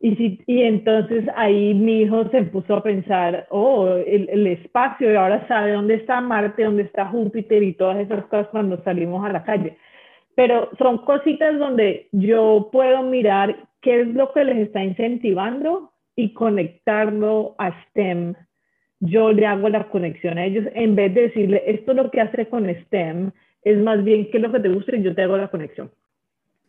Y, 0.00 0.16
si, 0.16 0.42
y 0.46 0.62
entonces 0.62 1.24
ahí 1.36 1.72
mi 1.72 2.02
hijo 2.02 2.28
se 2.30 2.42
puso 2.42 2.76
a 2.76 2.82
pensar, 2.82 3.46
oh, 3.50 3.88
el, 3.88 4.28
el, 4.28 4.46
espacio, 4.48 5.10
y 5.10 5.16
ahora 5.16 5.46
sabe 5.48 5.72
dónde 5.72 5.94
está 5.94 6.20
Marte, 6.20 6.64
dónde 6.64 6.82
está 6.82 7.06
Júpiter 7.06 7.62
y 7.62 7.72
todas 7.72 7.98
esas 7.98 8.24
cosas 8.26 8.48
cuando 8.48 8.82
salimos 8.82 9.24
a 9.24 9.32
la 9.32 9.44
calle. 9.44 9.78
Pero 10.34 10.68
son 10.78 10.98
cositas 10.98 11.58
donde 11.58 12.08
yo 12.12 12.68
puedo 12.72 13.02
mirar 13.02 13.68
qué 13.80 14.02
es 14.02 14.08
lo 14.08 14.32
que 14.32 14.44
les 14.44 14.58
está 14.58 14.84
incentivando 14.84 15.92
y 16.16 16.34
conectarlo 16.34 17.54
a 17.58 17.70
STEM 17.84 18.34
yo 19.00 19.32
le 19.32 19.46
hago 19.46 19.68
la 19.68 19.88
conexión 19.88 20.38
a 20.38 20.46
ellos 20.46 20.66
en 20.74 20.94
vez 20.94 21.14
de 21.14 21.22
decirle 21.22 21.62
esto 21.66 21.92
es 21.92 21.96
lo 21.96 22.10
que 22.10 22.20
hace 22.20 22.48
con 22.48 22.68
STEM, 22.68 23.32
es 23.62 23.78
más 23.78 24.02
bien 24.02 24.30
qué 24.30 24.38
es 24.38 24.42
lo 24.42 24.52
que 24.52 24.60
te 24.60 24.68
gusta 24.68 24.96
y 24.96 25.02
yo 25.02 25.14
te 25.14 25.22
hago 25.22 25.36
la 25.36 25.48
conexión. 25.48 25.90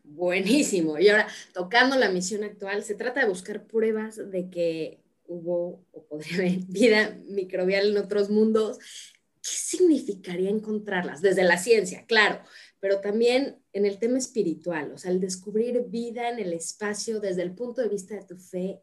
Buenísimo. 0.07 0.97
Y 0.99 1.09
ahora, 1.09 1.27
tocando 1.53 1.95
la 1.97 2.09
misión 2.09 2.43
actual, 2.43 2.83
se 2.83 2.95
trata 2.95 3.21
de 3.21 3.29
buscar 3.29 3.65
pruebas 3.65 4.17
de 4.31 4.49
que 4.49 4.99
hubo 5.27 5.83
o 5.91 6.05
podría 6.05 6.35
haber 6.39 6.59
vida 6.67 7.17
microbial 7.27 7.89
en 7.89 7.97
otros 7.97 8.29
mundos. 8.29 8.79
¿Qué 8.79 9.51
significaría 9.51 10.49
encontrarlas? 10.49 11.21
Desde 11.21 11.43
la 11.43 11.57
ciencia, 11.57 12.05
claro, 12.07 12.39
pero 12.79 12.99
también 12.99 13.57
en 13.73 13.85
el 13.85 13.99
tema 13.99 14.17
espiritual, 14.17 14.91
o 14.91 14.97
sea, 14.97 15.11
el 15.11 15.19
descubrir 15.19 15.85
vida 15.87 16.29
en 16.29 16.39
el 16.39 16.53
espacio 16.53 17.19
desde 17.19 17.43
el 17.43 17.53
punto 17.53 17.81
de 17.81 17.89
vista 17.89 18.15
de 18.15 18.23
tu 18.23 18.37
fe, 18.37 18.81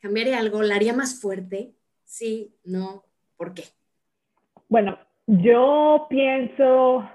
¿cambiaría 0.00 0.38
algo? 0.38 0.62
¿La 0.62 0.76
haría 0.76 0.92
más 0.92 1.20
fuerte? 1.20 1.72
Sí, 2.04 2.54
no, 2.64 3.04
¿por 3.36 3.54
qué? 3.54 3.64
Bueno, 4.68 4.98
yo 5.26 6.06
pienso, 6.08 7.08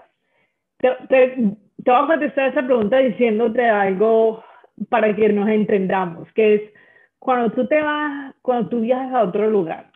voy 1.86 2.04
a 2.04 2.08
contestar 2.08 2.50
esa 2.50 2.66
pregunta 2.66 2.98
diciéndote 2.98 3.68
algo 3.68 4.44
para 4.90 5.16
que 5.16 5.30
nos 5.34 5.50
entendamos, 5.50 6.32
que 6.34 6.56
es 6.56 6.62
cuando 7.20 7.52
tú 7.52 7.68
te 7.68 7.82
vas, 7.82 8.36
cuando 8.42 8.70
tú 8.70 8.82
viajas 8.82 9.14
a 9.14 9.24
otro 9.24 9.50
lugar, 9.50 9.92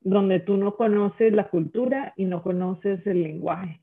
donde 0.00 0.40
tú 0.40 0.56
no 0.56 0.76
conoces 0.76 1.32
la 1.32 1.48
cultura 1.48 2.12
y 2.16 2.24
no 2.24 2.42
conoces 2.42 3.06
el 3.06 3.22
lenguaje. 3.22 3.80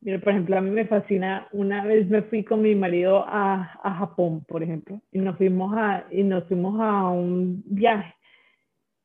Mira, 0.00 0.20
por 0.20 0.30
ejemplo, 0.30 0.56
a 0.56 0.60
mí 0.60 0.70
me 0.70 0.84
fascina, 0.84 1.48
una 1.52 1.84
vez 1.84 2.08
me 2.08 2.22
fui 2.22 2.44
con 2.44 2.62
mi 2.62 2.74
marido 2.74 3.24
a, 3.26 3.78
a 3.82 3.94
Japón, 3.94 4.44
por 4.46 4.62
ejemplo, 4.62 5.00
y 5.10 5.18
nos 5.18 5.36
fuimos 5.36 5.74
a, 5.76 6.04
y 6.10 6.22
nos 6.22 6.44
fuimos 6.44 6.80
a 6.80 7.08
un 7.08 7.62
viaje 7.66 8.14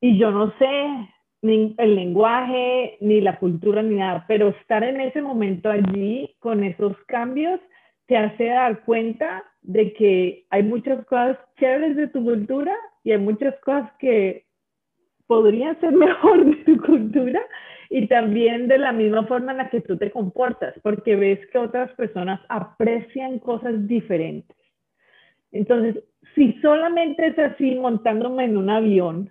y 0.02 0.18
yo 0.18 0.32
no 0.32 0.52
sé 0.58 1.08
ni 1.42 1.74
el 1.78 1.94
lenguaje, 1.94 2.98
ni 3.00 3.20
la 3.20 3.38
cultura, 3.38 3.82
ni 3.82 3.96
nada, 3.96 4.24
pero 4.26 4.48
estar 4.48 4.82
en 4.82 5.00
ese 5.00 5.22
momento 5.22 5.70
allí 5.70 6.34
con 6.40 6.64
esos 6.64 6.96
cambios 7.06 7.60
te 8.06 8.16
hace 8.16 8.46
dar 8.46 8.84
cuenta 8.84 9.44
de 9.62 9.92
que 9.92 10.46
hay 10.50 10.62
muchas 10.62 11.04
cosas 11.06 11.38
chéveres 11.58 11.96
de 11.96 12.08
tu 12.08 12.22
cultura 12.24 12.74
y 13.04 13.12
hay 13.12 13.18
muchas 13.18 13.58
cosas 13.60 13.90
que 13.98 14.46
podrían 15.26 15.78
ser 15.80 15.92
mejor 16.08 16.44
de 16.44 16.56
tu 16.64 16.80
cultura 16.82 17.40
y 17.90 18.06
también 18.08 18.68
de 18.68 18.78
la 18.78 18.92
misma 18.92 19.26
forma 19.26 19.52
en 19.52 19.58
la 19.58 19.70
que 19.70 19.82
tú 19.82 19.96
te 19.96 20.10
comportas, 20.10 20.74
porque 20.82 21.14
ves 21.14 21.38
que 21.48 21.58
otras 21.58 21.92
personas 21.92 22.40
aprecian 22.48 23.38
cosas 23.38 23.86
diferentes. 23.86 24.56
Entonces, 25.50 26.02
si 26.34 26.54
solamente 26.62 27.26
es 27.26 27.38
así 27.38 27.74
montándome 27.74 28.44
en 28.44 28.56
un 28.56 28.70
avión, 28.70 29.30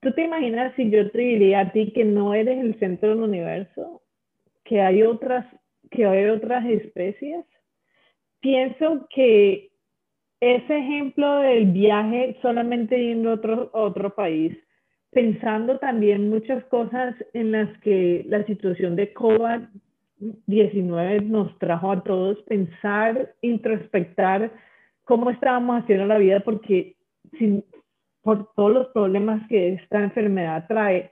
¿Tú 0.00 0.12
te 0.12 0.24
imaginas 0.24 0.74
si 0.76 0.90
yo 0.90 1.10
te 1.10 1.18
diría 1.18 1.60
a 1.60 1.72
ti 1.72 1.92
que 1.92 2.04
no 2.04 2.32
eres 2.32 2.58
el 2.58 2.78
centro 2.78 3.10
del 3.10 3.22
universo? 3.22 4.02
Que 4.64 4.80
hay 4.80 5.02
otras, 5.02 5.46
que 5.90 6.06
hay 6.06 6.24
otras 6.30 6.64
especies. 6.64 7.44
Pienso 8.40 9.06
que 9.14 9.70
ese 10.40 10.78
ejemplo 10.78 11.40
del 11.40 11.66
viaje 11.66 12.38
solamente 12.40 12.98
yendo 12.98 13.30
a 13.30 13.34
otro, 13.34 13.68
otro 13.72 14.14
país, 14.14 14.56
pensando 15.10 15.78
también 15.78 16.30
muchas 16.30 16.64
cosas 16.64 17.14
en 17.34 17.52
las 17.52 17.68
que 17.80 18.24
la 18.28 18.44
situación 18.46 18.96
de 18.96 19.12
COVID-19 19.12 21.22
nos 21.24 21.58
trajo 21.58 21.92
a 21.92 22.02
todos, 22.02 22.40
pensar, 22.42 23.34
introspectar 23.42 24.50
cómo 25.04 25.30
estábamos 25.30 25.82
haciendo 25.82 26.06
la 26.06 26.18
vida, 26.18 26.40
porque 26.40 26.96
por 28.22 28.52
todos 28.54 28.72
los 28.72 28.88
problemas 28.88 29.46
que 29.48 29.74
esta 29.74 30.02
enfermedad 30.02 30.66
trae 30.68 31.10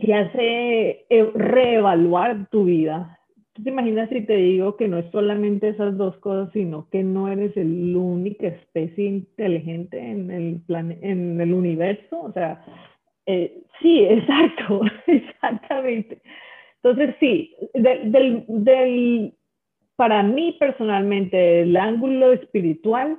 te 0.00 0.14
hace 0.14 1.06
eh, 1.08 1.30
reevaluar 1.34 2.48
tu 2.50 2.64
vida. 2.64 3.15
¿Tú 3.56 3.62
te 3.62 3.70
imaginas 3.70 4.10
si 4.10 4.20
te 4.20 4.36
digo 4.36 4.76
que 4.76 4.86
no 4.86 4.98
es 4.98 5.10
solamente 5.10 5.70
esas 5.70 5.96
dos 5.96 6.14
cosas, 6.18 6.52
sino 6.52 6.90
que 6.90 7.02
no 7.02 7.26
eres 7.28 7.56
la 7.56 7.98
única 7.98 8.48
especie 8.48 9.06
inteligente 9.06 9.98
en 9.98 10.30
el, 10.30 10.60
plan 10.66 10.92
en 11.00 11.40
el 11.40 11.54
universo? 11.54 12.20
O 12.20 12.32
sea, 12.32 12.62
eh, 13.24 13.62
sí, 13.80 14.04
exacto, 14.10 14.82
exactamente. 15.06 16.20
Entonces, 16.82 17.16
sí, 17.18 17.56
del, 17.72 19.32
para 19.96 20.22
mí 20.22 20.54
personalmente, 20.60 21.62
el 21.62 21.78
ángulo 21.78 22.32
espiritual, 22.32 23.18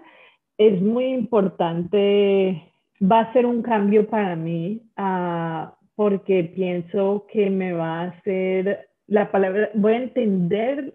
es 0.59 0.79
muy 0.79 1.05
importante, 1.05 2.61
va 3.01 3.21
a 3.21 3.33
ser 3.33 3.47
un 3.47 3.63
cambio 3.63 4.07
para 4.07 4.35
mí 4.35 4.83
uh, 4.99 5.71
porque 5.95 6.43
pienso 6.43 7.25
que 7.31 7.49
me 7.49 7.73
va 7.73 8.01
a 8.01 8.07
hacer 8.09 8.87
la 9.07 9.31
palabra, 9.31 9.71
voy 9.73 9.93
a 9.93 10.03
entender 10.03 10.93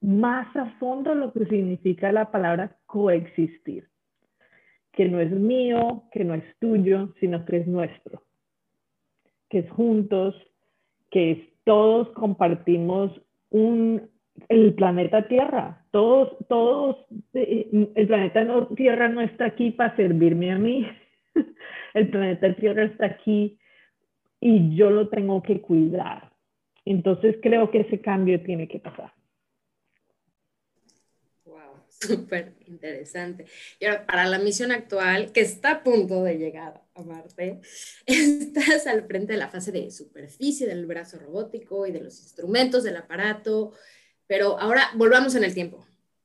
más 0.00 0.54
a 0.56 0.66
fondo 0.78 1.14
lo 1.14 1.32
que 1.32 1.46
significa 1.46 2.12
la 2.12 2.30
palabra 2.30 2.76
coexistir, 2.86 3.88
que 4.92 5.08
no 5.08 5.20
es 5.20 5.30
mío, 5.30 6.04
que 6.12 6.24
no 6.24 6.34
es 6.34 6.44
tuyo, 6.60 7.14
sino 7.20 7.44
que 7.44 7.58
es 7.58 7.66
nuestro. 7.66 8.22
que 9.48 9.60
es 9.60 9.70
juntos, 9.70 10.34
que 11.10 11.30
es 11.30 11.38
todos 11.64 12.08
compartimos 12.10 13.10
un, 13.50 14.08
el 14.48 14.74
planeta 14.74 15.28
Tierra. 15.28 15.84
Todos, 15.90 16.36
todos, 16.48 16.96
eh, 17.34 17.68
el 17.94 18.06
planeta 18.06 18.46
Tierra 18.74 19.08
no 19.08 19.20
está 19.20 19.46
aquí 19.46 19.70
para 19.70 19.94
servirme 19.96 20.52
a 20.52 20.58
mí. 20.58 20.86
el 21.94 22.08
planeta 22.08 22.54
Tierra 22.54 22.84
está 22.84 23.06
aquí 23.06 23.58
y 24.40 24.74
yo 24.76 24.90
lo 24.90 25.08
tengo 25.08 25.42
que 25.42 25.60
cuidar. 25.60 26.27
Entonces 26.90 27.36
creo 27.42 27.70
que 27.70 27.80
ese 27.80 28.00
cambio 28.00 28.42
tiene 28.42 28.66
que 28.66 28.78
pasar. 28.78 29.12
Wow, 31.44 31.82
súper 31.88 32.54
interesante. 32.66 33.44
Y 33.78 33.84
ahora, 33.84 34.06
para 34.06 34.26
la 34.26 34.38
misión 34.38 34.72
actual, 34.72 35.32
que 35.32 35.40
está 35.40 35.70
a 35.72 35.82
punto 35.82 36.22
de 36.24 36.38
llegar 36.38 36.82
a 36.94 37.02
Marte, 37.02 37.60
estás 38.06 38.86
al 38.86 39.04
frente 39.06 39.34
de 39.34 39.38
la 39.38 39.48
fase 39.48 39.70
de 39.70 39.90
superficie 39.90 40.66
del 40.66 40.86
brazo 40.86 41.18
robótico 41.18 41.86
y 41.86 41.92
de 41.92 42.00
los 42.00 42.20
instrumentos 42.20 42.84
del 42.84 42.96
aparato, 42.96 43.72
pero 44.26 44.58
ahora 44.58 44.90
volvamos 44.94 45.34
en 45.34 45.44
el 45.44 45.54
tiempo. 45.54 45.78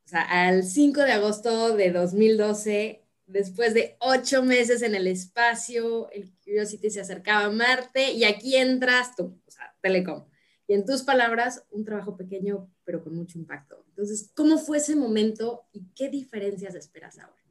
O 0.06 0.08
sea, 0.08 0.22
al 0.22 0.64
5 0.64 1.02
de 1.02 1.12
agosto 1.12 1.76
de 1.76 1.92
2012 1.92 3.04
después 3.26 3.74
de 3.74 3.96
ocho 4.00 4.44
meses 4.44 4.82
en 4.82 4.96
el 4.96 5.08
espacio, 5.08 6.10
el 6.12 6.32
Curiosity 6.44 6.90
se 6.90 7.02
acercaba 7.02 7.46
a 7.46 7.50
Marte 7.50 8.12
y 8.12 8.24
aquí 8.26 8.56
entras 8.56 9.16
tú, 9.16 9.42
o 9.46 9.52
sea, 9.52 9.74
Telecom. 9.82 10.26
En 10.74 10.86
tus 10.86 11.04
palabras, 11.04 11.68
un 11.72 11.86
trabajo 11.86 12.18
pequeño, 12.18 12.68
pero 12.84 13.04
con 13.04 13.16
mucho 13.16 13.38
impacto. 13.38 13.84
Entonces, 13.90 14.34
¿cómo 14.36 14.58
fue 14.58 14.78
ese 14.78 14.96
momento 14.96 15.62
y 15.72 15.84
qué 15.96 16.10
diferencias 16.10 16.74
esperas 16.74 17.20
ahora? 17.20 17.44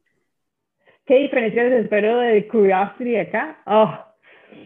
¿Qué 1.05 1.19
diferencias 1.19 1.71
espero 1.71 2.19
de 2.19 2.45
Curiosity 2.49 3.15
acá? 3.15 3.61
Oh, 3.65 3.97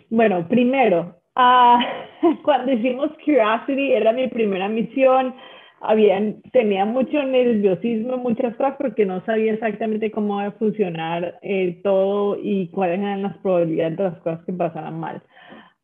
bueno, 0.09 0.47
primero, 0.47 1.21
uh, 1.35 2.33
cuando 2.43 2.71
hicimos 2.71 3.11
Curiosity 3.23 3.93
era 3.93 4.11
mi 4.11 4.27
primera 4.27 4.67
misión 4.67 5.35
habían, 5.79 6.41
tenía 6.51 6.85
mucho 6.85 7.21
nerviosismo, 7.21 8.17
muchas 8.17 8.55
cosas, 8.55 8.75
porque 8.79 9.05
no 9.05 9.23
sabía 9.25 9.53
exactamente 9.53 10.09
cómo 10.09 10.41
iba 10.41 10.49
a 10.49 10.51
funcionar 10.53 11.37
eh, 11.43 11.79
todo 11.83 12.37
y 12.41 12.69
cuáles 12.69 12.99
eran 13.01 13.21
las 13.21 13.37
probabilidades 13.37 13.97
de 13.97 14.03
las 14.03 14.17
cosas 14.21 14.43
que 14.45 14.53
pasaran 14.53 14.99
mal. 14.99 15.21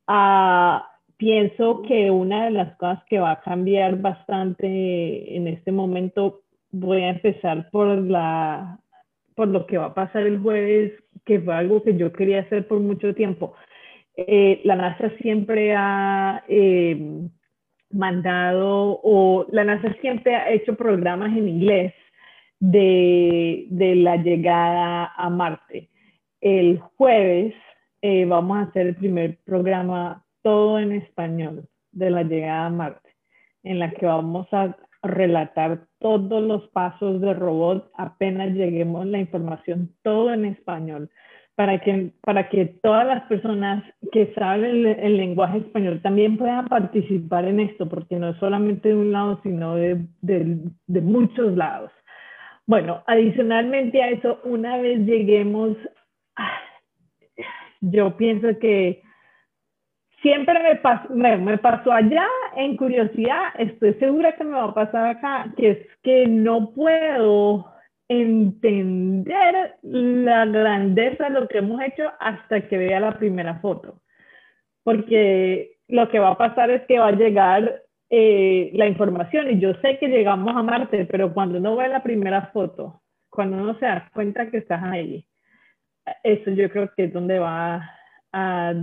Uh, 0.07 0.81
pienso 1.23 1.83
que 1.83 2.11
una 2.11 2.43
de 2.43 2.51
las 2.51 2.75
cosas 2.75 3.01
que 3.09 3.17
va 3.17 3.31
a 3.31 3.41
cambiar 3.41 4.01
bastante 4.01 5.37
en 5.37 5.47
este 5.47 5.71
momento, 5.71 6.41
voy 6.71 7.01
a 7.01 7.11
empezar 7.11 7.69
por, 7.71 7.87
la, 7.97 8.77
por 9.33 9.47
lo 9.47 9.65
que 9.65 9.77
va 9.77 9.85
a 9.85 9.93
pasar 9.93 10.27
el 10.27 10.39
jueves, 10.39 10.91
que 11.23 11.39
fue 11.39 11.55
algo 11.55 11.81
que 11.81 11.95
yo 11.95 12.11
quería 12.11 12.41
hacer 12.41 12.67
por 12.67 12.81
mucho 12.81 13.15
tiempo. 13.15 13.53
Eh, 14.17 14.59
la 14.65 14.75
NASA 14.75 15.11
siempre 15.21 15.73
ha... 15.73 16.43
Eh, 16.49 17.29
mandado 17.93 18.99
o 19.03 19.45
la 19.51 19.63
NASA 19.63 19.93
siempre 20.01 20.35
ha 20.35 20.51
hecho 20.51 20.75
programas 20.75 21.29
en 21.37 21.47
inglés 21.47 21.93
de, 22.59 23.67
de 23.69 23.95
la 23.95 24.17
llegada 24.17 25.13
a 25.15 25.29
Marte. 25.29 25.89
El 26.41 26.79
jueves 26.79 27.53
eh, 28.01 28.25
vamos 28.25 28.57
a 28.57 28.61
hacer 28.63 28.87
el 28.87 28.95
primer 28.95 29.37
programa 29.45 30.25
todo 30.43 30.79
en 30.79 30.91
español 30.91 31.67
de 31.91 32.12
la 32.12 32.23
llegada 32.23 32.67
a 32.67 32.69
Marte, 32.69 33.09
en 33.63 33.79
la 33.79 33.91
que 33.91 34.05
vamos 34.05 34.47
a 34.51 34.77
relatar 35.01 35.88
todos 36.00 36.41
los 36.41 36.67
pasos 36.69 37.19
del 37.19 37.35
robot 37.35 37.91
apenas 37.97 38.53
lleguemos 38.53 39.05
la 39.05 39.19
información, 39.19 39.89
todo 40.01 40.31
en 40.33 40.45
español 40.45 41.09
para 41.55 41.79
que, 41.79 42.12
para 42.21 42.50
que 42.50 42.65
todas 42.65 43.05
las 43.05 43.23
personas 43.23 43.83
que 44.12 44.33
saben 44.33 44.85
el, 44.88 45.17
lenguaje 45.17 45.59
español 45.59 46.01
también 46.01 46.38
puedan 46.38 46.67
participar 46.67 47.45
en 47.45 47.60
esto, 47.60 47.88
porque 47.88 48.15
no 48.15 48.29
es 48.29 48.38
solamente 48.38 48.89
de 48.89 48.95
un 48.95 49.12
lado, 49.12 49.39
sino 49.43 49.75
de, 49.75 50.06
de, 50.21 50.58
de 50.88 51.01
muchos 51.01 51.56
lados. 51.56 51.91
Bueno, 52.65 53.03
adicionalmente 53.08 54.01
a 54.01 54.10
eso, 54.10 54.39
una 54.45 54.77
vez 54.77 54.99
lleguemos, 55.06 55.77
yo 57.82 58.17
pienso 58.17 58.58
que 58.60 59.03
siempre 60.23 60.57
me, 60.63 60.77
pasó, 60.77 61.13
me, 61.13 61.38
me, 61.38 61.57
pasó 61.59 61.91
allá 61.91 62.25
en 62.55 62.75
curiosidad, 62.77 63.53
estoy 63.59 63.93
segura 63.95 64.36
que 64.36 64.43
me 64.43 64.53
va 64.53 64.63
a 64.63 64.73
pasar 64.73 65.05
acá, 65.05 65.53
que 65.55 65.69
es 65.71 65.77
que 66.01 66.25
no 66.25 66.71
puedo 66.71 67.71
entender 68.07 69.75
la 69.83 70.45
grandeza 70.45 71.25
de 71.25 71.29
lo 71.41 71.47
que 71.47 71.59
hemos 71.59 71.81
hecho 71.81 72.12
hasta 72.19 72.67
que 72.67 72.77
vea 72.77 72.99
la 72.99 73.17
primera 73.17 73.59
foto. 73.59 74.01
Porque 74.83 75.77
lo 75.88 76.09
que 76.09 76.19
va 76.19 76.29
a 76.29 76.38
pasar 76.38 76.71
es 76.71 76.81
que 76.88 76.99
va 76.99 77.09
a 77.09 77.12
llegar 77.12 77.83
eh, 78.09 78.71
la 78.73 78.88
información 78.88 79.51
y 79.51 79.59
yo 79.59 79.73
sé 79.75 79.97
que 79.99 80.07
llegamos 80.07 80.55
a 80.55 80.63
Marte, 80.63 81.05
pero 81.05 81.33
cuando 81.33 81.57
uno 81.57 81.75
ve 81.75 81.89
la 81.89 82.01
primera 82.01 82.47
foto, 82.53 83.01
cuando 83.29 83.57
uno 83.57 83.77
se 83.79 83.86
da 83.86 84.09
cuenta 84.13 84.49
que 84.49 84.57
estás 84.57 84.83
ahí, 84.83 85.25
eso 86.23 86.51
yo 86.51 86.69
creo 86.69 86.91
que 86.95 87.05
es 87.05 87.13
donde 87.13 87.39
va 87.39 87.89
a 88.31 88.73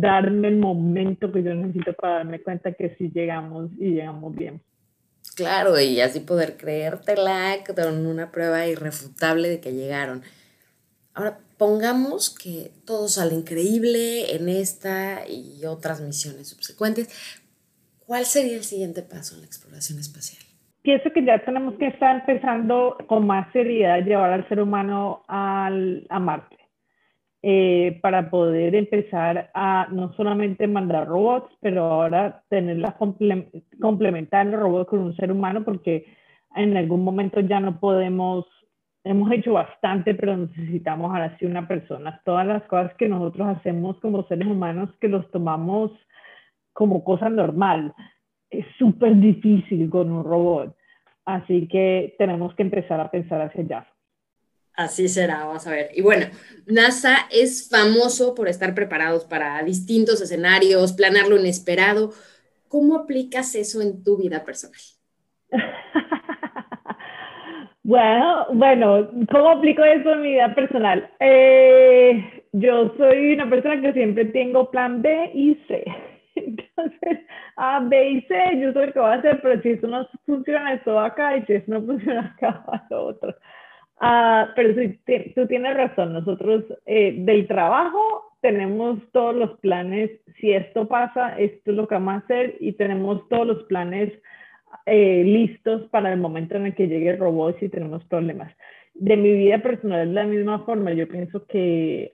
darme 0.00 0.48
el 0.48 0.56
momento 0.56 1.30
que 1.30 1.42
yo 1.42 1.54
necesito 1.54 1.92
para 1.92 2.14
darme 2.14 2.40
cuenta 2.40 2.72
que 2.72 2.94
sí 2.96 3.10
llegamos 3.12 3.70
y 3.78 3.90
llegamos 3.90 4.34
bien. 4.34 4.62
Claro, 5.36 5.78
y 5.78 6.00
así 6.00 6.20
poder 6.20 6.56
creértela 6.56 7.58
con 7.66 8.06
una 8.06 8.30
prueba 8.30 8.66
irrefutable 8.66 9.50
de 9.50 9.60
que 9.60 9.72
llegaron. 9.72 10.22
Ahora, 11.14 11.38
pongamos 11.58 12.30
que 12.30 12.70
todo 12.86 13.06
sale 13.08 13.34
increíble 13.34 14.34
en 14.34 14.48
esta 14.48 15.28
y 15.28 15.64
otras 15.66 16.00
misiones 16.00 16.48
subsecuentes. 16.48 17.08
¿Cuál 18.06 18.24
sería 18.24 18.56
el 18.56 18.64
siguiente 18.64 19.02
paso 19.02 19.34
en 19.34 19.42
la 19.42 19.46
exploración 19.46 19.98
espacial? 19.98 20.42
Pienso 20.80 21.10
que 21.12 21.24
ya 21.24 21.38
tenemos 21.44 21.74
que 21.74 21.88
estar 21.88 22.16
empezando 22.16 22.96
con 23.06 23.26
más 23.26 23.52
seriedad 23.52 24.02
llevar 24.02 24.32
al 24.32 24.48
ser 24.48 24.60
humano 24.60 25.22
al, 25.28 26.06
a 26.08 26.18
Marte. 26.18 26.61
Eh, 27.44 27.98
para 28.00 28.30
poder 28.30 28.76
empezar 28.76 29.50
a 29.52 29.88
no 29.90 30.12
solamente 30.12 30.68
mandar 30.68 31.08
robots, 31.08 31.52
pero 31.60 31.86
ahora 31.86 32.44
tenerla 32.48 32.96
complementar 33.80 34.46
el 34.46 34.52
robot 34.52 34.88
con 34.88 35.00
un 35.00 35.16
ser 35.16 35.32
humano, 35.32 35.64
porque 35.64 36.06
en 36.54 36.76
algún 36.76 37.02
momento 37.02 37.40
ya 37.40 37.58
no 37.58 37.80
podemos, 37.80 38.46
hemos 39.02 39.32
hecho 39.32 39.54
bastante, 39.54 40.14
pero 40.14 40.36
necesitamos 40.36 41.10
ahora 41.10 41.36
sí 41.36 41.46
una 41.46 41.66
persona. 41.66 42.20
Todas 42.24 42.46
las 42.46 42.62
cosas 42.64 42.94
que 42.94 43.08
nosotros 43.08 43.48
hacemos 43.48 43.98
como 43.98 44.22
seres 44.28 44.46
humanos, 44.46 44.90
que 45.00 45.08
los 45.08 45.28
tomamos 45.32 45.90
como 46.72 47.02
cosa 47.02 47.28
normal, 47.28 47.92
es 48.50 48.66
súper 48.78 49.16
difícil 49.16 49.90
con 49.90 50.12
un 50.12 50.22
robot. 50.22 50.76
Así 51.24 51.66
que 51.66 52.14
tenemos 52.18 52.54
que 52.54 52.62
empezar 52.62 53.00
a 53.00 53.10
pensar 53.10 53.40
hacia 53.40 53.62
allá. 53.62 53.91
Así 54.74 55.08
será, 55.08 55.44
vamos 55.44 55.66
a 55.66 55.70
ver. 55.70 55.90
Y 55.94 56.00
bueno, 56.02 56.26
NASA 56.66 57.26
es 57.30 57.68
famoso 57.68 58.34
por 58.34 58.48
estar 58.48 58.74
preparados 58.74 59.24
para 59.24 59.62
distintos 59.62 60.20
escenarios, 60.22 60.92
planear 60.94 61.28
lo 61.28 61.38
inesperado. 61.38 62.12
¿Cómo 62.68 62.96
aplicas 62.96 63.54
eso 63.54 63.82
en 63.82 64.02
tu 64.02 64.16
vida 64.16 64.44
personal? 64.44 64.80
bueno, 67.82 68.46
bueno, 68.52 69.08
¿cómo 69.30 69.50
aplico 69.50 69.84
eso 69.84 70.12
en 70.12 70.22
mi 70.22 70.32
vida 70.32 70.54
personal? 70.54 71.10
Eh, 71.20 72.44
yo 72.52 72.94
soy 72.96 73.34
una 73.34 73.48
persona 73.50 73.80
que 73.80 73.92
siempre 73.92 74.26
tengo 74.26 74.70
plan 74.70 75.02
B 75.02 75.30
y 75.34 75.54
C. 75.68 75.84
Entonces, 76.34 77.18
A, 77.56 77.80
B 77.80 78.08
y 78.10 78.20
C, 78.22 78.34
yo 78.60 78.72
sé 78.72 78.86
lo 78.86 78.92
que 78.92 79.00
voy 79.00 79.10
a 79.10 79.14
hacer, 79.14 79.40
pero 79.42 79.60
si 79.62 79.70
eso 79.70 79.86
no 79.86 80.08
funciona, 80.24 80.72
esto 80.74 80.98
acá, 80.98 81.36
y 81.36 81.44
si 81.44 81.54
eso 81.54 81.64
no 81.68 81.82
funciona 81.84 82.34
acá, 82.38 82.64
va 82.70 82.86
lo 82.90 83.06
otro. 83.08 83.34
Ah, 84.04 84.52
pero 84.56 84.74
tú 85.36 85.46
tienes 85.46 85.76
razón, 85.76 86.12
nosotros 86.12 86.64
eh, 86.86 87.14
del 87.18 87.46
trabajo 87.46 88.36
tenemos 88.40 88.98
todos 89.12 89.32
los 89.32 89.60
planes, 89.60 90.10
si 90.40 90.50
esto 90.50 90.88
pasa, 90.88 91.38
esto 91.38 91.70
es 91.70 91.76
lo 91.76 91.86
que 91.86 91.94
vamos 91.94 92.14
a 92.14 92.24
hacer 92.24 92.56
y 92.58 92.72
tenemos 92.72 93.28
todos 93.28 93.46
los 93.46 93.62
planes 93.66 94.12
eh, 94.86 95.22
listos 95.22 95.88
para 95.90 96.12
el 96.12 96.18
momento 96.18 96.56
en 96.56 96.66
el 96.66 96.74
que 96.74 96.88
llegue 96.88 97.10
el 97.10 97.18
robot 97.20 97.60
si 97.60 97.68
tenemos 97.68 98.04
problemas. 98.06 98.52
De 98.94 99.16
mi 99.16 99.34
vida 99.34 99.62
personal 99.62 100.08
es 100.08 100.12
la 100.12 100.24
misma 100.24 100.64
forma, 100.64 100.92
yo 100.94 101.06
pienso 101.06 101.46
que 101.46 102.12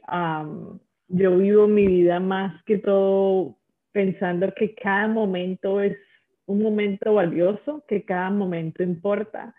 yo 1.08 1.38
vivo 1.38 1.68
mi 1.68 1.86
vida 1.86 2.20
más 2.20 2.62
que 2.64 2.76
todo 2.76 3.56
pensando 3.92 4.52
que 4.54 4.74
cada 4.74 5.08
momento 5.08 5.80
es 5.80 5.96
un 6.44 6.62
momento 6.62 7.14
valioso, 7.14 7.82
que 7.88 8.04
cada 8.04 8.28
momento 8.28 8.82
importa 8.82 9.54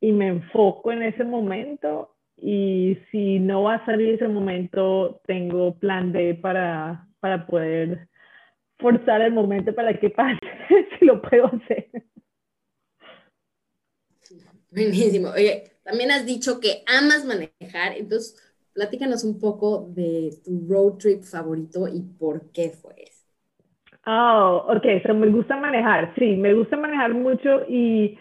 y 0.00 0.12
me 0.12 0.28
enfoco 0.28 0.92
en 0.92 1.02
ese 1.02 1.24
momento 1.24 2.16
y 2.36 2.98
si 3.10 3.38
no 3.38 3.62
va 3.64 3.76
a 3.76 3.86
salir 3.86 4.14
ese 4.14 4.28
momento, 4.28 5.20
tengo 5.26 5.78
plan 5.78 6.12
B 6.12 6.34
para, 6.34 7.06
para 7.20 7.46
poder 7.46 8.08
forzar 8.78 9.22
el 9.22 9.32
momento 9.32 9.74
para 9.74 9.98
que 9.98 10.10
pase, 10.10 10.38
si 10.98 11.06
lo 11.06 11.22
puedo 11.22 11.46
hacer. 11.46 11.88
Buenísimo. 14.70 15.30
Oye, 15.30 15.72
también 15.84 16.10
has 16.10 16.26
dicho 16.26 16.60
que 16.60 16.82
amas 16.86 17.24
manejar, 17.24 17.96
entonces 17.96 18.36
platícanos 18.72 19.22
un 19.24 19.38
poco 19.38 19.88
de 19.94 20.36
tu 20.44 20.66
road 20.68 20.98
trip 20.98 21.22
favorito 21.22 21.86
y 21.88 22.00
por 22.02 22.50
qué 22.50 22.70
fue 22.70 22.94
ese. 22.98 23.24
Oh, 24.06 24.66
ok, 24.68 24.84
so 25.06 25.14
me 25.14 25.28
gusta 25.28 25.56
manejar, 25.56 26.12
sí, 26.18 26.36
me 26.36 26.52
gusta 26.54 26.76
manejar 26.76 27.14
mucho 27.14 27.64
y, 27.68 28.18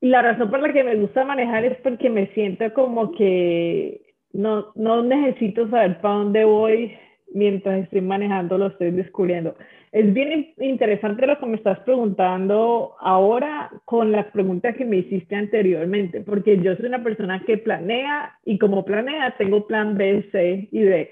la 0.00 0.22
razón 0.22 0.50
por 0.50 0.60
la 0.60 0.72
que 0.72 0.84
me 0.84 0.96
gusta 0.96 1.24
manejar 1.24 1.64
es 1.64 1.76
porque 1.78 2.08
me 2.10 2.28
siento 2.28 2.72
como 2.74 3.12
que 3.12 4.14
no, 4.32 4.72
no 4.74 5.02
necesito 5.02 5.68
saber 5.68 6.00
para 6.00 6.14
dónde 6.14 6.44
voy 6.44 6.96
mientras 7.32 7.84
estoy 7.84 8.00
manejando, 8.00 8.58
lo 8.58 8.68
estoy 8.68 8.90
descubriendo. 8.90 9.54
Es 9.92 10.12
bien 10.12 10.54
interesante 10.58 11.26
lo 11.26 11.38
que 11.38 11.46
me 11.46 11.56
estás 11.56 11.78
preguntando 11.80 12.94
ahora 13.00 13.70
con 13.84 14.12
las 14.12 14.26
preguntas 14.26 14.76
que 14.76 14.84
me 14.84 14.98
hiciste 14.98 15.34
anteriormente, 15.34 16.20
porque 16.20 16.58
yo 16.58 16.76
soy 16.76 16.86
una 16.86 17.02
persona 17.02 17.42
que 17.44 17.58
planea 17.58 18.38
y 18.44 18.58
como 18.58 18.84
planea 18.84 19.34
tengo 19.36 19.66
plan 19.66 19.96
B, 19.96 20.28
C 20.30 20.68
y 20.70 20.80
D. 20.80 21.10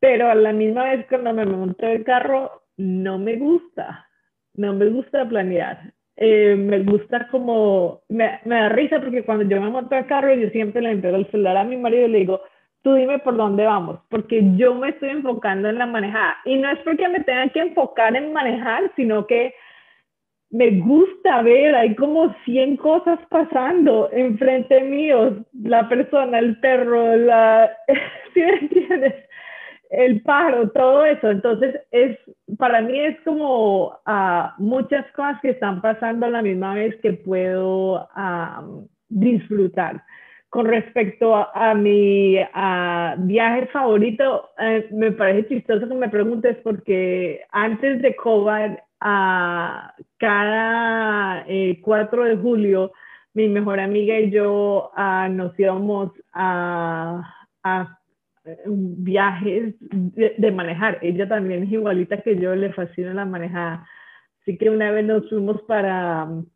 Pero 0.00 0.30
a 0.30 0.34
la 0.34 0.52
misma 0.52 0.84
vez 0.84 1.06
cuando 1.08 1.32
me 1.32 1.46
monto 1.46 1.86
el 1.86 2.04
carro 2.04 2.62
no 2.76 3.18
me 3.18 3.36
gusta, 3.36 4.06
no 4.54 4.74
me 4.74 4.86
gusta 4.86 5.26
planear. 5.28 5.93
Eh, 6.16 6.54
me 6.56 6.80
gusta 6.80 7.26
como, 7.28 8.02
me, 8.08 8.38
me, 8.44 8.54
da 8.54 8.68
risa 8.68 9.00
porque 9.00 9.24
cuando 9.24 9.44
yo 9.44 9.60
me 9.60 9.68
monto 9.68 9.96
el 9.96 10.06
carro 10.06 10.32
yo 10.32 10.48
siempre 10.50 10.80
le 10.80 10.92
entrego 10.92 11.16
el 11.16 11.28
celular 11.30 11.56
a 11.56 11.64
mi 11.64 11.76
marido 11.76 12.06
y 12.06 12.10
le 12.10 12.18
digo, 12.18 12.40
tú 12.82 12.94
dime 12.94 13.18
por 13.18 13.36
dónde 13.36 13.64
vamos, 13.64 13.98
porque 14.10 14.42
yo 14.56 14.74
me 14.74 14.90
estoy 14.90 15.08
enfocando 15.08 15.68
en 15.68 15.78
la 15.78 15.86
manejada. 15.86 16.36
Y 16.44 16.56
no 16.56 16.70
es 16.70 16.78
porque 16.80 17.08
me 17.08 17.20
tenga 17.20 17.48
que 17.48 17.60
enfocar 17.60 18.14
en 18.14 18.32
manejar, 18.32 18.92
sino 18.94 19.26
que 19.26 19.54
me 20.50 20.70
gusta 20.82 21.42
ver, 21.42 21.74
hay 21.74 21.96
como 21.96 22.32
100 22.44 22.76
cosas 22.76 23.18
pasando 23.28 24.08
enfrente 24.12 24.82
mío, 24.82 25.44
la 25.52 25.88
persona, 25.88 26.38
el 26.38 26.60
perro, 26.60 27.16
la, 27.16 27.76
¿sí 28.34 28.40
me 28.40 28.58
entiendes? 28.58 29.14
El 29.96 30.22
pájaro, 30.22 30.70
todo 30.70 31.04
eso. 31.04 31.30
Entonces, 31.30 31.80
es, 31.90 32.18
para 32.58 32.80
mí 32.80 32.98
es 32.98 33.20
como 33.22 33.88
uh, 33.88 34.48
muchas 34.58 35.06
cosas 35.12 35.40
que 35.40 35.50
están 35.50 35.80
pasando 35.80 36.26
a 36.26 36.30
la 36.30 36.42
misma 36.42 36.74
vez 36.74 36.96
que 37.00 37.12
puedo 37.12 38.08
uh, 38.16 38.88
disfrutar 39.08 40.02
con 40.54 40.66
respecto 40.66 41.34
a, 41.34 41.74
mi 41.74 42.36
viaje 42.36 43.66
favorito, 43.72 44.50
eh, 44.56 44.86
me 44.92 45.10
parece 45.10 45.48
chistoso 45.48 45.88
que 45.88 45.94
me 45.96 46.08
preguntes 46.08 46.56
porque 46.62 47.40
antes 47.50 48.00
de 48.00 48.14
COVID, 48.14 48.78
cada 49.00 49.92
4 51.44 51.46
eh, 51.48 52.28
de 52.28 52.36
julio, 52.36 52.92
mi 53.32 53.48
mejor 53.48 53.80
amiga 53.80 54.16
y 54.20 54.30
yo 54.30 54.92
nos 55.30 55.58
íbamos 55.58 56.12
a, 56.32 57.34
viajes 58.66 59.74
de, 59.80 60.34
de, 60.36 60.52
manejar. 60.52 60.98
Ella 61.02 61.28
también 61.28 61.64
es 61.64 61.72
igualita 61.72 62.20
que 62.20 62.36
yo, 62.36 62.54
le 62.54 62.72
fascina 62.72 63.14
la 63.14 63.24
manejada. 63.24 63.86
Así 64.40 64.58
que 64.58 64.70
una 64.70 64.90
vez 64.90 65.04
nos 65.06 65.28
fuimos 65.28 65.62
para 65.62 66.24
um, 66.24 66.46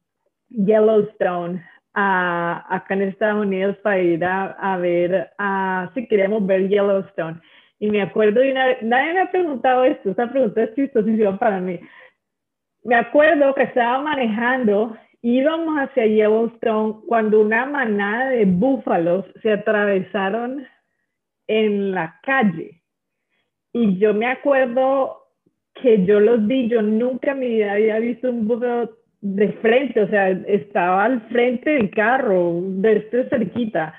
Yellowstone 0.50 1.62
acá 1.94 2.94
en 2.94 3.02
Estados 3.02 3.44
Unidos 3.44 3.76
para 3.78 3.98
ir 3.98 4.24
a, 4.24 4.76
ver, 4.76 5.30
a, 5.38 5.90
si 5.94 6.06
queremos 6.06 6.46
ver 6.46 6.68
Yellowstone. 6.68 7.40
Y 7.80 7.90
me 7.90 8.02
acuerdo 8.02 8.40
de 8.40 8.52
una 8.52 8.66
nadie 8.82 9.14
me 9.14 9.20
ha 9.20 9.30
preguntado 9.30 9.84
esto, 9.84 10.10
esta 10.10 10.30
pregunta 10.30 10.64
es 10.64 10.74
chistosísima 10.74 11.38
para 11.38 11.60
mí. 11.60 11.80
Me 12.84 12.94
acuerdo 12.94 13.54
que 13.54 13.64
estaba 13.64 14.00
manejando, 14.02 14.96
íbamos 15.22 15.76
hacia 15.78 16.06
Yellowstone 16.06 17.00
cuando 17.08 17.40
una 17.40 17.66
manada 17.66 18.30
de 18.30 18.44
búfalos 18.44 19.24
se 19.42 19.52
atravesaron 19.52 20.66
en 21.48 21.92
la 21.92 22.20
calle. 22.22 22.82
Y 23.72 23.98
yo 23.98 24.14
me 24.14 24.26
acuerdo 24.26 25.24
que 25.74 26.04
yo 26.04 26.20
los 26.20 26.46
vi, 26.46 26.68
yo 26.68 26.82
nunca 26.82 27.32
en 27.32 27.40
mi 27.40 27.48
vida 27.48 27.72
había 27.72 27.98
visto 27.98 28.30
un 28.30 28.46
búfalo 28.46 28.96
de 29.20 29.52
frente, 29.54 30.02
o 30.02 30.08
sea, 30.08 30.30
estaba 30.30 31.04
al 31.04 31.20
frente 31.28 31.70
del 31.70 31.90
carro, 31.90 32.60
desde 32.62 33.28
cerquita. 33.28 33.94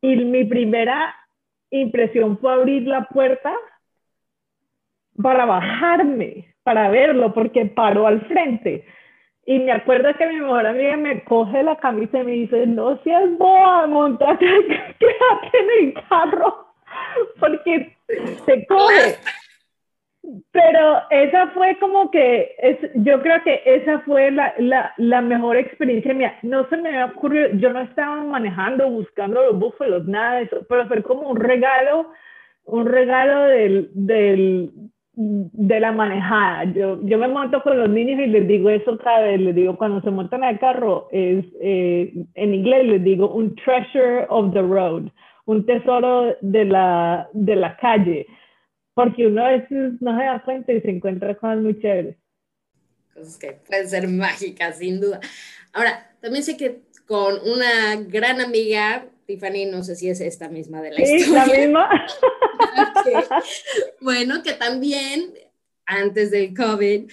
Y 0.00 0.16
mi 0.16 0.44
primera 0.44 1.14
impresión 1.70 2.38
fue 2.38 2.52
abrir 2.52 2.86
la 2.86 3.04
puerta 3.06 3.52
para 5.20 5.44
bajarme, 5.44 6.54
para 6.62 6.88
verlo, 6.90 7.32
porque 7.32 7.66
paró 7.66 8.06
al 8.06 8.20
frente. 8.26 8.84
Y 9.46 9.58
me 9.58 9.72
acuerdo 9.72 10.14
que 10.14 10.26
mi 10.26 10.36
mejor 10.36 10.66
amiga 10.66 10.96
me 10.96 11.22
coge 11.24 11.62
la 11.62 11.76
camisa 11.76 12.20
y 12.20 12.24
me 12.24 12.32
dice, 12.32 12.66
no 12.66 12.98
seas 13.02 13.30
boa, 13.36 13.86
montate, 13.86 14.46
quédate 14.98 15.58
en 15.58 15.88
el 15.88 15.94
carro, 16.08 16.66
porque 17.40 17.94
se 18.46 18.66
coge. 18.66 19.16
Pero 20.52 21.02
esa 21.10 21.48
fue 21.48 21.76
como 21.78 22.10
que, 22.10 22.54
es, 22.58 22.78
yo 22.94 23.20
creo 23.20 23.42
que 23.42 23.60
esa 23.66 24.00
fue 24.00 24.30
la, 24.30 24.54
la, 24.56 24.94
la, 24.96 25.20
mejor 25.20 25.56
experiencia 25.58 26.14
mía. 26.14 26.38
No 26.42 26.66
se 26.70 26.78
me 26.78 26.88
había 26.88 27.06
ocurrido, 27.14 27.50
yo 27.54 27.70
no 27.70 27.80
estaba 27.80 28.22
manejando, 28.24 28.88
buscando 28.88 29.42
los 29.42 29.58
búfalos, 29.58 30.06
nada 30.06 30.36
de 30.36 30.44
eso, 30.44 30.60
pero 30.66 30.86
fue 30.88 31.02
como 31.02 31.28
un 31.28 31.36
regalo, 31.36 32.10
un 32.64 32.86
regalo 32.86 33.42
del, 33.42 33.90
del, 33.92 34.70
de 35.16 35.80
la 35.80 35.92
manejada. 35.92 36.64
Yo, 36.72 37.00
yo 37.02 37.18
me 37.18 37.28
monto 37.28 37.62
con 37.62 37.78
los 37.78 37.88
niños 37.88 38.20
y 38.20 38.26
les 38.26 38.48
digo 38.48 38.70
eso 38.70 38.98
cada 38.98 39.20
vez, 39.20 39.40
les 39.40 39.54
digo, 39.54 39.76
cuando 39.76 40.00
se 40.02 40.10
montan 40.10 40.44
al 40.44 40.58
carro, 40.58 41.08
es, 41.12 41.44
eh, 41.60 42.12
en 42.34 42.54
inglés 42.54 42.86
les 42.86 43.04
digo 43.04 43.32
un 43.32 43.54
treasure 43.54 44.26
of 44.28 44.52
the 44.52 44.62
road, 44.62 45.08
un 45.46 45.64
tesoro 45.66 46.34
de 46.40 46.64
la, 46.64 47.28
de 47.32 47.56
la 47.56 47.76
calle 47.76 48.26
porque 48.94 49.26
uno 49.26 49.44
a 49.44 49.50
veces 49.50 50.00
no 50.00 50.16
se 50.16 50.24
da 50.24 50.42
cuenta 50.42 50.72
y 50.72 50.80
se 50.80 50.90
encuentra 50.90 51.34
cosas 51.34 51.58
muy 51.58 51.78
chéveres. 51.80 52.16
Cosas 53.12 53.36
que 53.36 53.52
pueden 53.52 53.88
ser 53.88 54.08
mágicas, 54.08 54.78
sin 54.78 55.00
duda. 55.00 55.20
Ahora, 55.72 56.10
también 56.20 56.44
sé 56.44 56.56
que 56.56 56.82
con 57.06 57.34
una 57.44 57.96
gran 58.08 58.40
amiga, 58.40 59.06
Tiffany, 59.24 59.66
no 59.66 59.82
sé 59.82 59.96
si 59.96 60.08
es 60.08 60.20
esta 60.20 60.48
misma 60.48 60.82
de 60.82 60.90
la 60.90 60.96
sí, 60.96 61.16
historia. 61.16 61.46
la 61.46 61.58
misma. 61.58 62.06
Bueno, 64.00 64.42
que 64.42 64.52
también 64.52 65.34
antes 65.86 66.30
del 66.30 66.54
COVID 66.54 67.10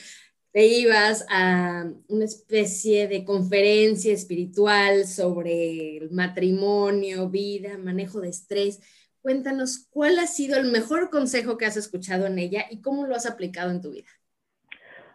te 0.52 0.66
ibas 0.66 1.26
a 1.30 1.90
una 2.08 2.26
especie 2.26 3.08
de 3.08 3.24
conferencia 3.24 4.14
espiritual 4.14 5.06
sobre 5.06 5.98
el 5.98 6.12
matrimonio, 6.12 7.30
vida, 7.30 7.78
manejo 7.78 8.20
de 8.20 8.30
estrés. 8.30 8.82
Cuéntanos 9.22 9.88
cuál 9.90 10.20
ha 10.20 10.28
sido 10.28 10.60
el 10.60 10.72
mejor 10.72 11.10
consejo 11.10 11.58
que 11.58 11.66
has 11.66 11.78
escuchado 11.78 12.26
en 12.26 12.38
ella 12.40 12.66
y 12.70 12.82
cómo 12.82 13.06
lo 13.06 13.16
has 13.16 13.30
aplicado 13.30 13.72
en 13.72 13.82
tu 13.82 13.92
vida. 13.92 14.10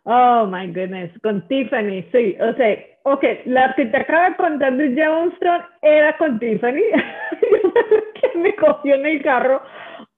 Oh 0.04 0.46
my 0.46 0.68
goodness, 0.68 1.10
con 1.20 1.46
Tiffany, 1.48 2.08
sí, 2.12 2.36
o 2.40 2.54
sea, 2.54 2.76
ok, 3.08 3.24
la 3.44 3.72
que 3.76 3.86
te 3.86 3.96
acaba 3.98 4.30
de 4.30 4.36
contar 4.36 4.76
de 4.76 4.92
Johnston 4.96 5.62
era 5.80 6.16
con 6.16 6.40
Tiffany, 6.40 6.82
que 8.20 8.38
me 8.38 8.54
cogió 8.56 8.96
en 8.96 9.06
el 9.06 9.22
carro, 9.22 9.62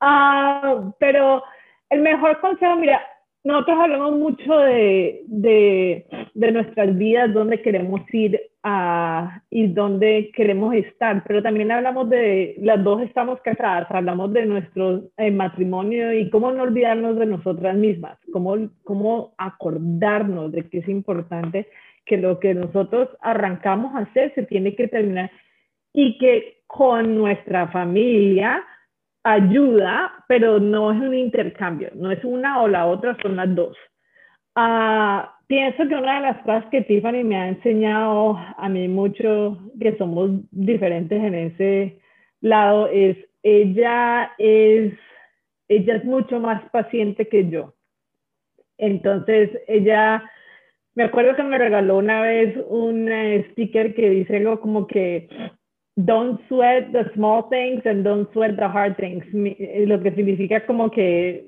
uh, 0.01 0.90
pero 0.98 1.42
el 1.90 2.01
mejor 2.01 2.40
consejo, 2.40 2.77
mira, 2.77 3.03
nosotros 3.44 3.79
hablamos 3.79 4.12
mucho 4.12 4.59
de, 4.61 5.22
de, 5.27 6.07
de, 6.33 6.53
nuestras 6.53 6.96
vidas, 6.96 7.33
dónde 7.35 7.61
queremos 7.61 8.01
ir 8.12 8.40
a, 8.62 9.42
y 9.51 9.66
dónde 9.66 10.31
queremos 10.35 10.74
estar, 10.74 11.22
pero 11.27 11.42
también 11.42 11.70
hablamos 11.70 12.09
de, 12.09 12.57
las 12.61 12.83
dos 12.83 13.03
estamos 13.03 13.38
casadas, 13.42 13.87
hablamos 13.90 14.33
de 14.33 14.46
nuestro 14.46 15.03
eh, 15.18 15.31
matrimonio 15.31 16.14
y 16.14 16.31
cómo 16.31 16.53
no 16.53 16.62
olvidarnos 16.62 17.18
de 17.18 17.27
nosotras 17.27 17.77
mismas, 17.77 18.18
cómo, 18.33 18.57
cómo 18.83 19.35
acordarnos 19.37 20.53
de 20.53 20.68
que 20.70 20.79
es 20.79 20.88
importante 20.88 21.68
que 22.08 22.16
lo 22.16 22.40
que 22.40 22.54
nosotros 22.54 23.08
arrancamos 23.20 23.94
a 23.94 24.00
hacer 24.00 24.34
se 24.34 24.42
tiene 24.42 24.74
que 24.74 24.88
terminar 24.88 25.30
y 25.92 26.18
que 26.18 26.62
con 26.66 27.16
nuestra 27.16 27.68
familia, 27.68 28.64
ayuda, 29.22 30.24
pero 30.26 30.58
no 30.58 30.92
es 30.92 31.00
un 31.00 31.14
intercambio, 31.14 31.90
no 31.94 32.10
es 32.10 32.22
una 32.24 32.62
o 32.62 32.68
la 32.68 32.86
otra, 32.86 33.16
son 33.22 33.36
las 33.36 33.54
dos. 33.54 33.76
Uh, 34.56 35.22
pienso 35.46 35.86
que 35.86 35.94
una 35.94 36.16
de 36.16 36.26
las 36.26 36.38
cosas 36.38 36.64
que 36.70 36.82
Tiffany 36.82 37.24
me 37.24 37.36
ha 37.36 37.48
enseñado 37.48 38.36
a 38.56 38.68
mí 38.68 38.88
mucho, 38.88 39.58
que 39.80 39.96
somos 39.96 40.30
diferentes 40.50 41.22
en 41.22 41.34
ese 41.34 42.00
lado, 42.40 42.88
es 42.88 43.16
ella 43.42 44.32
es, 44.38 44.94
ella 45.68 45.96
es 45.96 46.04
mucho 46.04 46.40
más 46.40 46.62
paciente 46.70 47.28
que 47.28 47.48
yo. 47.48 47.74
Entonces, 48.78 49.50
ella, 49.66 50.30
me 50.98 51.04
acuerdo 51.04 51.37
que 51.37 51.44
me 51.44 51.58
regaló 51.58 51.98
una 51.98 52.22
vez 52.22 52.56
un 52.66 53.08
sticker 53.52 53.94
que 53.94 54.11
dice 54.11 54.38
algo 54.38 54.58
como 54.58 54.88
que 54.88 55.28
don't 55.94 56.40
sweat 56.48 56.90
the 56.90 57.04
small 57.14 57.48
things 57.50 57.87
and 57.87 58.02
don't 58.02 58.28
sweat 58.32 58.56
the 58.56 58.64
hard 58.64 58.96
things, 58.96 59.24
eh, 59.32 59.84
lo 59.87 60.00
que 60.02 60.11
significa 60.11 60.66
como 60.66 60.90
que 60.90 61.46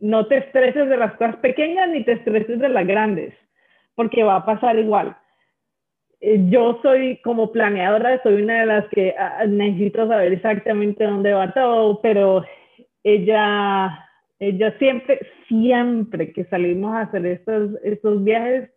no 0.00 0.26
te 0.26 0.38
estreses 0.38 0.88
de 0.88 0.96
las 0.96 1.12
cosas 1.16 1.36
pequeñas 1.36 1.90
ni 1.90 2.02
te 2.02 2.12
estreses 2.12 2.60
de 2.60 2.68
las 2.70 2.86
grandes, 2.86 3.34
porque 3.94 4.22
va 4.22 4.36
a 4.36 4.46
pasar 4.46 4.78
igual. 4.78 5.14
Eh, 6.22 6.40
yo 6.48 6.80
soy 6.80 7.20
como 7.22 7.52
planeadora, 7.52 8.22
soy 8.22 8.40
una 8.40 8.60
de 8.60 8.66
las 8.66 8.88
que 8.88 9.14
ah, 9.18 9.44
necesito 9.46 10.08
saber 10.08 10.32
exactamente 10.32 11.04
dónde 11.04 11.34
va 11.34 11.52
todo, 11.52 12.00
pero 12.00 12.42
ella 13.04 14.08
Ella 14.40 14.72
siempre, 14.78 15.18
siempre 15.48 16.32
que 16.32 16.44
salimos 16.44 16.94
a 16.94 17.02
hacer 17.02 17.26
estos, 17.26 17.72
estos 17.82 18.22
viajes, 18.24 18.70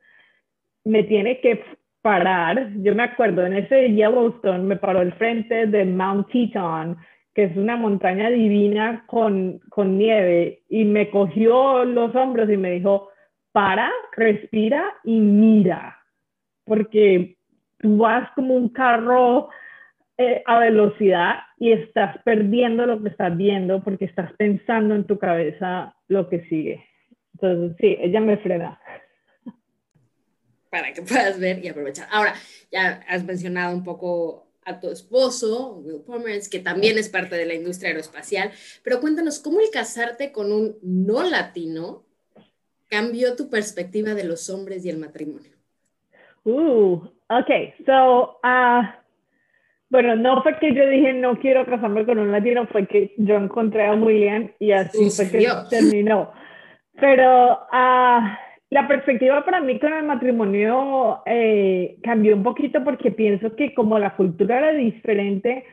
me 0.84 1.04
tiene 1.04 1.39
que 1.39 1.63
parar. 2.02 2.72
Yo 2.78 2.96
me 2.96 3.04
acuerdo, 3.04 3.46
en 3.46 3.54
ese 3.54 3.94
Yellowstone 3.94 4.63
me 4.63 4.76
paró 4.76 5.02
el 5.02 5.13
frente 5.13 5.67
de 5.67 5.86
Mount 5.86 6.30
Teton, 6.32 6.98
que 7.34 7.46
es 7.46 7.56
una 7.56 7.78
montaña 7.78 8.30
divina 8.30 9.04
con, 9.08 9.60
con 9.70 9.98
nieve, 9.98 10.63
y 10.70 10.84
me 10.84 11.10
cogió 11.10 11.86
los 11.86 12.13
hombros 12.15 12.50
y 12.50 12.58
me 12.58 12.72
dijo, 12.72 13.10
para, 13.52 13.89
respira 14.15 14.94
y 15.04 15.20
mira, 15.20 15.98
porque 16.65 17.38
tú 17.80 17.98
vas 17.98 18.30
como 18.36 18.56
un 18.56 18.70
carro 18.70 19.50
eh, 20.17 20.44
a 20.46 20.60
velocidad 20.60 21.39
y 21.58 21.72
estás 21.72 22.17
perdiendo 22.24 22.86
lo 22.86 23.02
que 23.02 23.10
estás 23.10 23.36
viendo 23.36 23.84
porque 23.84 24.06
estás 24.06 24.32
pensando 24.34 24.96
en 24.96 25.06
tu 25.06 25.17
cabeza 25.17 25.96
lo 26.08 26.30
que 26.30 26.41
sigue. 26.46 26.86
Entonces, 27.34 27.78
sí, 27.80 27.98
ella 28.00 28.20
me 28.20 28.38
frena. 28.38 28.80
Para 30.71 30.91
que 30.93 31.01
puedas 31.03 31.39
ver 31.39 31.63
y 31.63 31.67
aprovechar. 31.67 32.07
Ahora, 32.10 32.34
ya 32.71 33.05
has 33.07 33.23
mencionado 33.23 33.75
un 33.75 33.84
poco 33.84 34.47
a 34.65 34.79
tu 34.79 34.89
esposo, 34.89 35.75
Will 35.84 36.01
Pomeranz, 36.05 36.49
que 36.49 36.60
también 36.60 36.97
es 36.97 37.10
parte 37.10 37.36
de 37.36 37.45
la 37.45 37.53
industria 37.53 37.89
aeroespacial, 37.89 38.51
pero 38.84 38.99
cuéntanos, 38.99 39.39
¿cómo 39.39 39.60
el 39.60 39.69
casarte 39.71 40.31
con 40.31 40.51
un 40.51 40.77
no 40.81 41.23
latino 41.23 42.03
cambió 42.88 43.36
tu 43.36 43.49
perspectiva 43.49 44.13
de 44.13 44.23
los 44.23 44.49
hombres 44.49 44.86
y 44.86 44.89
el 44.89 44.97
matrimonio? 44.97 45.51
Uh, 46.43 46.95
ok, 47.29 47.49
so, 47.86 48.39
uh, 48.43 48.84
bueno, 49.89 50.15
no 50.15 50.41
fue 50.41 50.57
que 50.60 50.73
yo 50.73 50.88
dije 50.88 51.13
no 51.13 51.39
quiero 51.39 51.65
casarme 51.65 52.05
con 52.05 52.17
un 52.17 52.31
latino, 52.31 52.65
fue 52.67 52.88
que 52.88 53.13
yo 53.17 53.36
encontré 53.36 53.86
a 53.86 53.93
William 53.93 54.51
y 54.57 54.71
así 54.71 55.10
fue 55.10 55.29
que 55.29 55.47
terminó. 55.69 56.31
Pero 56.99 57.53
uh, 57.53 58.21
la 58.71 58.88
perspectiva 58.88 59.43
para 59.43 59.60
mí 59.60 59.77
con 59.79 59.91
el 59.91 60.05
matrimonio 60.05 61.21
eh, 61.25 61.97
cambió 62.03 62.36
un 62.38 62.43
poquito 62.43 62.81
porque 62.86 63.12
pienso 63.12 63.53
que 63.57 63.73
como 63.73 63.99
la 63.99 64.15
cultura 64.15 64.60
era 64.60 64.71
diferente, 64.71 65.65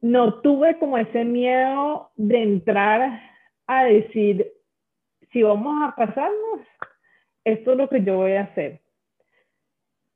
no 0.00 0.40
tuve 0.40 0.76
como 0.78 0.98
ese 0.98 1.24
miedo 1.24 2.10
de 2.16 2.42
entrar 2.42 3.22
a 3.68 3.84
decir, 3.84 4.48
si 5.32 5.44
vamos 5.44 5.80
a 5.80 5.94
casarnos, 5.94 6.66
esto 7.44 7.70
es 7.70 7.78
lo 7.78 7.88
que 7.88 8.02
yo 8.02 8.16
voy 8.16 8.32
a 8.32 8.42
hacer. 8.42 8.80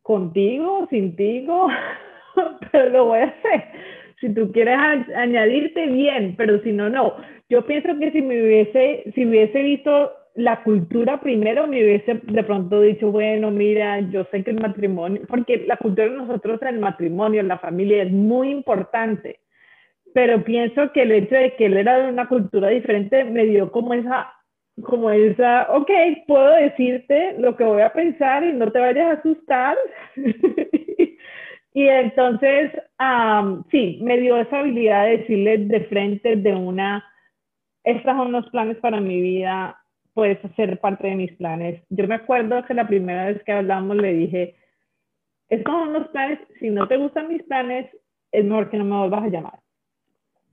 Contigo, 0.03 0.89
sin 0.91 1.15
tigo, 1.15 1.69
pero 2.73 2.91
lo 2.91 3.05
voy 3.07 3.21
a 3.21 3.25
hacer. 3.27 3.65
Si 4.21 4.35
tú 4.35 4.51
quieres 4.51 4.77
añadirte, 5.15 5.87
bien, 5.87 6.35
pero 6.37 6.61
si 6.63 6.73
no, 6.73 6.91
no. 6.91 7.15
Yo 7.49 7.65
pienso 7.65 7.97
que 8.01 8.11
si 8.11 8.23
me 8.23 8.43
hubiese, 8.43 9.05
si 9.15 9.25
hubiese 9.25 9.63
visto 9.63 10.11
la 10.35 10.63
cultura 10.65 11.21
primero, 11.21 11.67
me 11.67 11.83
hubiese 11.83 12.21
de 12.23 12.45
pronto 12.45 12.81
dicho, 12.81 13.11
bueno, 13.11 13.51
mira, 13.51 14.01
yo 14.01 14.25
sé 14.31 14.43
que 14.43 14.51
el 14.51 14.61
matrimonio, 14.61 15.23
porque 15.29 15.65
la 15.67 15.77
cultura 15.77 16.09
de 16.09 16.17
nosotros, 16.17 16.61
el 16.63 16.81
matrimonio, 16.81 17.43
la 17.43 17.59
familia 17.59 18.03
es 18.03 18.11
muy 18.11 18.51
importante, 18.51 19.41
pero 20.13 20.43
pienso 20.43 20.93
que 20.93 21.03
el 21.03 21.13
hecho 21.13 21.37
de 21.37 21.55
que 21.57 21.67
él 21.67 21.77
era 21.77 21.99
de 21.99 22.09
una 22.09 22.29
cultura 22.29 22.69
diferente 22.69 23.25
me 23.25 23.45
dio 23.47 23.71
como 23.71 23.95
esa 23.95 24.33
como 24.83 25.11
esa, 25.11 25.69
ok, 25.71 25.91
puedo 26.27 26.51
decirte 26.57 27.37
lo 27.39 27.57
que 27.57 27.65
voy 27.65 27.83
a 27.83 27.93
pensar 27.93 28.43
y 28.43 28.53
no 28.53 28.73
te 28.73 28.81
vayas 28.81 29.07
a 29.07 29.21
asustar. 29.21 29.77
y 31.73 31.87
entonces, 31.87 32.73
sí, 33.71 34.01
me 34.03 34.19
dio 34.19 34.37
esa 34.37 34.59
habilidad 34.59 35.05
de 35.05 35.19
decirle 35.19 35.59
de 35.59 35.81
frente 35.83 36.37
de 36.37 36.55
una, 36.55 37.05
estos 37.85 38.17
son 38.17 38.33
los 38.33 38.49
planes 38.51 38.79
para 38.79 39.01
mi 39.01 39.21
vida, 39.21 39.79
puedes 40.15 40.39
ser 40.57 40.81
parte 40.81 41.09
de 41.09 41.17
mis 41.17 41.33
planes. 41.33 41.83
Yo 41.91 42.07
me 42.07 42.15
acuerdo 42.15 42.65
que 42.65 42.75
la 42.75 42.87
primera 42.87 43.27
vez 43.27 43.43
que 43.45 43.53
hablamos 43.53 43.97
le 43.97 44.13
dije, 44.15 44.57
estos 45.49 45.73
son 45.73 45.93
los 45.93 46.09
planes, 46.09 46.39
si 46.61 46.71
no 46.71 46.89
te 46.89 46.97
gustan 46.97 47.29
mis 47.29 47.43
planes, 47.43 47.91
es 48.33 48.45
mejor 48.45 48.71
que 48.71 48.79
no 48.79 48.85
me 48.85 48.97
vuelvas 48.97 49.25
a 49.25 49.29
llamar. 49.29 49.59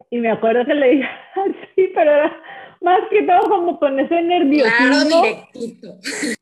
Y 0.09 0.17
me 0.17 0.31
acuerdo 0.31 0.65
que 0.65 0.73
le 0.73 0.89
dije, 0.89 1.09
sí, 1.75 1.91
pero 1.95 2.11
era 2.11 2.35
más 2.81 2.99
que 3.09 3.23
todo 3.23 3.49
como 3.49 3.79
con 3.79 3.99
ese 3.99 4.21
nerviosismo. 4.21 5.07
Claro, 5.07 5.21
directito. 5.21 5.87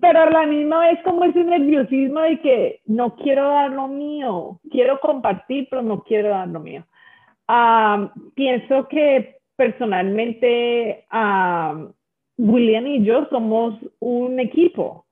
Pero 0.00 0.20
a 0.20 0.30
la 0.30 0.46
misma 0.46 0.80
vez 0.80 0.98
como 1.04 1.24
ese 1.24 1.44
nerviosismo 1.44 2.20
de 2.20 2.40
que 2.40 2.80
no 2.86 3.14
quiero 3.14 3.48
dar 3.48 3.70
lo 3.70 3.86
mío, 3.86 4.60
quiero 4.68 4.98
compartir, 4.98 5.68
pero 5.70 5.80
no 5.80 6.02
quiero 6.02 6.30
dar 6.30 6.48
lo 6.48 6.58
mío. 6.58 6.84
pienso 8.34 8.88
que 8.88 9.38
personalmente 9.54 11.06
William 12.38 12.86
y 12.86 13.04
yo 13.04 13.26
somos 13.30 13.74
un 13.98 14.40
equipo. 14.40 15.06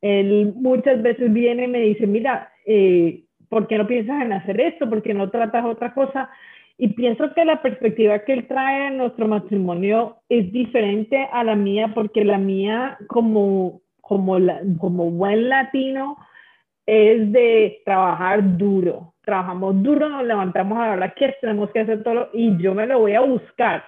Él 0.00 0.52
muchas 0.56 1.02
veces 1.02 1.32
viene 1.32 1.64
y 1.64 1.68
me 1.68 1.80
dice, 1.80 2.06
mira, 2.06 2.52
eh, 2.66 3.24
¿por 3.48 3.66
qué 3.66 3.78
no 3.78 3.86
piensas 3.86 4.22
en 4.22 4.32
hacer 4.32 4.60
esto? 4.60 4.88
¿Por 4.88 5.02
qué 5.02 5.14
no 5.14 5.30
tratas 5.30 5.64
otra 5.64 5.94
cosa? 5.94 6.30
Y 6.78 6.88
pienso 6.88 7.32
que 7.32 7.44
la 7.44 7.62
perspectiva 7.62 8.18
que 8.24 8.34
él 8.34 8.46
trae 8.46 8.88
a 8.88 8.90
nuestro 8.90 9.26
matrimonio 9.26 10.18
es 10.28 10.52
diferente 10.52 11.26
a 11.32 11.42
la 11.42 11.56
mía, 11.56 11.92
porque 11.94 12.24
la 12.24 12.36
mía, 12.36 12.98
como, 13.06 13.80
como, 14.02 14.36
como 14.78 15.10
buen 15.10 15.48
latino, 15.48 16.18
es 16.84 17.32
de 17.32 17.80
trabajar 17.84 18.58
duro. 18.58 19.14
Trabajamos 19.22 19.82
duro, 19.82 20.08
nos 20.08 20.24
levantamos 20.24 20.78
a 20.78 20.96
la 20.96 21.14
que 21.14 21.34
tenemos 21.40 21.70
que 21.70 21.80
hacer 21.80 22.02
todo, 22.02 22.28
y 22.34 22.56
yo 22.58 22.74
me 22.74 22.86
lo 22.86 23.00
voy 23.00 23.14
a 23.14 23.20
buscar. 23.20 23.84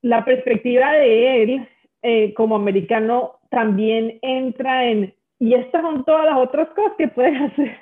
La 0.00 0.24
perspectiva 0.24 0.92
de 0.92 1.42
él, 1.42 1.68
eh, 2.02 2.34
como 2.34 2.56
americano, 2.56 3.40
también 3.50 4.18
entra 4.22 4.88
en, 4.88 5.14
y 5.38 5.54
estas 5.54 5.82
son 5.82 6.04
todas 6.04 6.26
las 6.26 6.38
otras 6.38 6.68
cosas 6.70 6.92
que 6.98 7.08
puedes 7.08 7.40
hacer. 7.52 7.76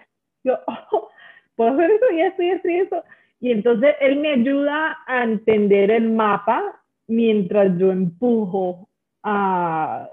Yo, 0.44 0.58
oh, 0.66 1.08
puedo 1.56 1.72
hacer 1.72 1.90
eso 1.90 2.04
y 2.12 2.20
esto 2.20 2.42
y 2.42 2.50
esto 2.50 2.68
y 2.68 2.76
eso 2.76 3.04
y 3.40 3.52
entonces 3.52 3.94
él 4.00 4.18
me 4.18 4.32
ayuda 4.32 4.98
a 5.06 5.24
entender 5.24 5.90
el 5.90 6.10
mapa 6.10 6.82
mientras 7.06 7.78
yo 7.78 7.92
empujo 7.92 8.88
a, 9.22 10.08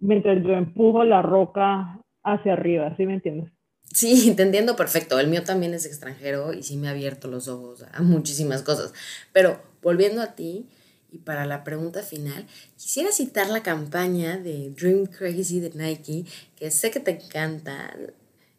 mientras 0.00 0.42
yo 0.42 0.52
empujo 0.52 1.04
la 1.04 1.22
roca 1.22 1.98
hacia 2.22 2.52
arriba, 2.52 2.94
¿sí 2.96 3.06
me 3.06 3.14
entiendes? 3.14 3.52
Sí, 3.92 4.34
te 4.36 4.44
entiendo 4.44 4.76
perfecto. 4.76 5.18
El 5.18 5.26
mío 5.26 5.42
también 5.42 5.74
es 5.74 5.84
extranjero 5.84 6.52
y 6.52 6.62
sí 6.62 6.76
me 6.76 6.88
ha 6.88 6.92
abierto 6.92 7.26
los 7.26 7.48
ojos 7.48 7.84
a 7.92 8.02
muchísimas 8.02 8.62
cosas. 8.62 8.94
Pero 9.32 9.60
volviendo 9.82 10.22
a 10.22 10.34
ti 10.36 10.68
y 11.12 11.18
para 11.18 11.46
la 11.46 11.64
pregunta 11.64 12.02
final, 12.02 12.46
quisiera 12.76 13.10
citar 13.12 13.48
la 13.48 13.62
campaña 13.62 14.38
de 14.38 14.70
Dream 14.70 15.06
Crazy 15.06 15.60
de 15.60 15.70
Nike, 15.70 16.24
que 16.56 16.70
sé 16.70 16.90
que 16.90 17.00
te 17.00 17.12
encanta 17.12 17.94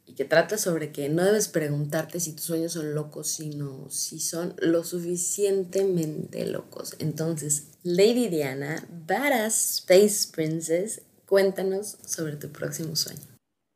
y 0.06 0.16
que 0.16 0.26
trata 0.26 0.58
sobre 0.58 0.92
que 0.92 1.08
no 1.10 1.24
debes 1.24 1.48
preguntarte 1.48 2.20
si 2.20 2.36
tus 2.36 2.46
sueños 2.46 2.74
son 2.74 2.94
locos, 2.94 3.28
sino 3.28 3.90
si 3.90 4.20
son 4.20 4.54
lo 4.58 4.84
suficientemente 4.84 6.46
locos. 6.46 6.98
Entonces, 7.00 7.80
Lady 7.84 8.28
Diana, 8.28 8.84
Badass 9.08 9.80
Space 9.80 10.32
Princess, 10.36 11.06
cuéntanos 11.26 11.98
sobre 12.06 12.36
tu 12.36 12.52
próximo 12.52 12.96
sueño. 12.96 13.22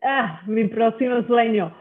Ah, 0.03 0.41
mi 0.45 0.67
próximo 0.67 1.25
sueño. 1.25 1.75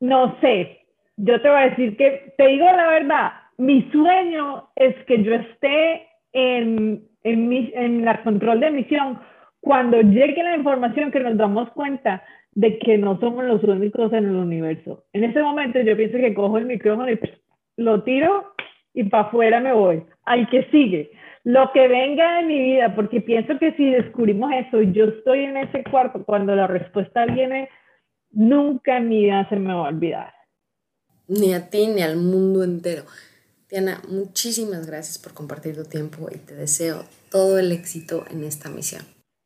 No 0.00 0.38
sé, 0.40 0.86
yo 1.16 1.40
te 1.40 1.48
voy 1.48 1.58
a 1.58 1.70
decir 1.70 1.96
que, 1.96 2.34
te 2.36 2.46
digo 2.48 2.66
la 2.66 2.88
verdad, 2.88 3.32
mi 3.56 3.90
sueño 3.90 4.68
es 4.76 4.94
que 5.06 5.22
yo 5.24 5.34
esté 5.34 6.06
en, 6.36 7.08
en, 7.22 7.48
mi, 7.48 7.72
en 7.74 8.04
la 8.04 8.22
control 8.22 8.60
de 8.60 8.70
misión 8.70 9.18
cuando 9.60 10.02
llegue 10.02 10.42
la 10.42 10.56
información 10.56 11.10
que 11.10 11.20
nos 11.20 11.36
damos 11.38 11.70
cuenta 11.70 12.22
de 12.52 12.78
que 12.78 12.98
no 12.98 13.18
somos 13.18 13.44
los 13.44 13.62
únicos 13.64 14.12
en 14.12 14.26
el 14.26 14.36
universo. 14.36 15.04
En 15.14 15.24
ese 15.24 15.42
momento 15.42 15.80
yo 15.80 15.96
pienso 15.96 16.18
que 16.18 16.34
cojo 16.34 16.58
el 16.58 16.66
micrófono 16.66 17.10
y 17.10 17.18
lo 17.78 18.02
tiro 18.02 18.52
y 18.92 19.04
para 19.04 19.24
afuera 19.24 19.60
me 19.60 19.72
voy. 19.72 20.04
Al 20.24 20.48
que 20.50 20.64
sigue. 20.70 21.10
Lo 21.44 21.70
que 21.72 21.88
venga 21.88 22.38
de 22.38 22.42
mi 22.44 22.58
vida, 22.58 22.94
porque 22.94 23.22
pienso 23.22 23.58
que 23.58 23.72
si 23.72 23.90
descubrimos 23.90 24.52
eso 24.52 24.82
yo 24.82 25.06
estoy 25.06 25.44
en 25.44 25.56
ese 25.56 25.84
cuarto, 25.84 26.22
cuando 26.24 26.54
la 26.54 26.66
respuesta 26.66 27.24
viene, 27.24 27.68
nunca 28.30 28.98
en 28.98 29.08
mi 29.08 29.24
vida 29.24 29.48
se 29.48 29.56
me 29.56 29.72
va 29.72 29.86
a 29.86 29.88
olvidar. 29.88 30.34
Ni 31.28 31.54
a 31.54 31.70
ti 31.70 31.86
ni 31.88 32.02
al 32.02 32.16
mundo 32.16 32.62
entero. 32.62 33.04
Diana, 33.68 34.00
muchísimas 34.08 34.86
gracias 34.86 35.18
por 35.18 35.34
compartir 35.34 35.76
tu 35.76 35.84
tiempo 35.84 36.28
y 36.32 36.38
te 36.38 36.54
deseo 36.54 37.04
todo 37.30 37.58
el 37.58 37.72
éxito 37.72 38.24
en 38.30 38.44
esta 38.44 38.70
misión. 38.70 39.02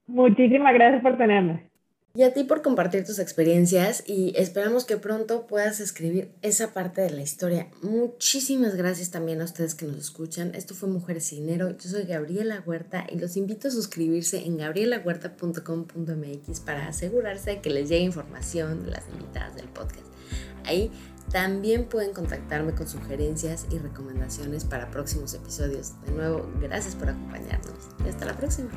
Muchísimas 0.06 0.74
gracias 0.74 1.02
por 1.02 1.16
tenerme. 1.16 1.70
Y 2.12 2.24
a 2.24 2.34
ti 2.34 2.42
por 2.42 2.60
compartir 2.60 3.04
tus 3.04 3.20
experiencias 3.20 4.02
y 4.04 4.32
esperamos 4.36 4.84
que 4.84 4.96
pronto 4.96 5.46
puedas 5.46 5.78
escribir 5.78 6.32
esa 6.42 6.74
parte 6.74 7.02
de 7.02 7.10
la 7.10 7.22
historia. 7.22 7.68
Muchísimas 7.82 8.74
gracias 8.74 9.12
también 9.12 9.40
a 9.40 9.44
ustedes 9.44 9.76
que 9.76 9.86
nos 9.86 9.96
escuchan. 9.96 10.52
Esto 10.56 10.74
fue 10.74 10.88
Mujeres 10.88 11.32
y 11.32 11.36
Dinero. 11.36 11.70
Yo 11.70 11.88
soy 11.88 12.02
Gabriela 12.02 12.64
Huerta 12.66 13.06
y 13.08 13.20
los 13.20 13.36
invito 13.36 13.68
a 13.68 13.70
suscribirse 13.70 14.44
en 14.44 14.56
gabrielahuerta.com.mx 14.56 16.60
para 16.60 16.88
asegurarse 16.88 17.50
de 17.50 17.60
que 17.60 17.70
les 17.70 17.88
llegue 17.88 18.02
información 18.02 18.84
de 18.84 18.90
las 18.90 19.08
invitadas 19.08 19.54
del 19.54 19.68
podcast. 19.68 20.06
Ahí 20.64 20.90
También 21.30 21.84
pueden 21.84 22.12
contactarme 22.12 22.74
con 22.74 22.88
sugerencias 22.88 23.66
y 23.70 23.78
recomendaciones 23.78 24.64
para 24.64 24.90
próximos 24.90 25.32
episodios. 25.34 25.92
De 26.04 26.10
nuevo, 26.10 26.50
gracias 26.60 26.96
por 26.96 27.08
acompañarnos 27.08 27.74
y 28.04 28.08
hasta 28.08 28.24
la 28.24 28.36
próxima. 28.36 28.70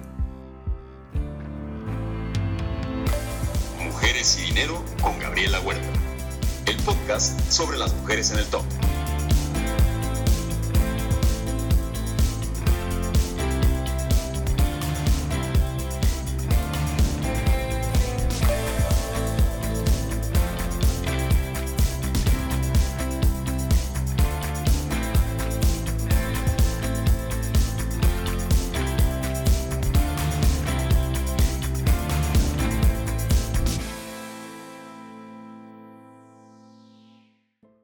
Mujeres 3.83 4.37
y 4.39 4.47
Dinero 4.47 4.83
con 5.01 5.17
Gabriela 5.19 5.59
Huerta. 5.61 5.87
El 6.67 6.77
podcast 6.83 7.39
sobre 7.51 7.77
las 7.77 7.93
mujeres 7.95 8.31
en 8.31 8.37
el 8.37 8.45
top. 8.45 8.63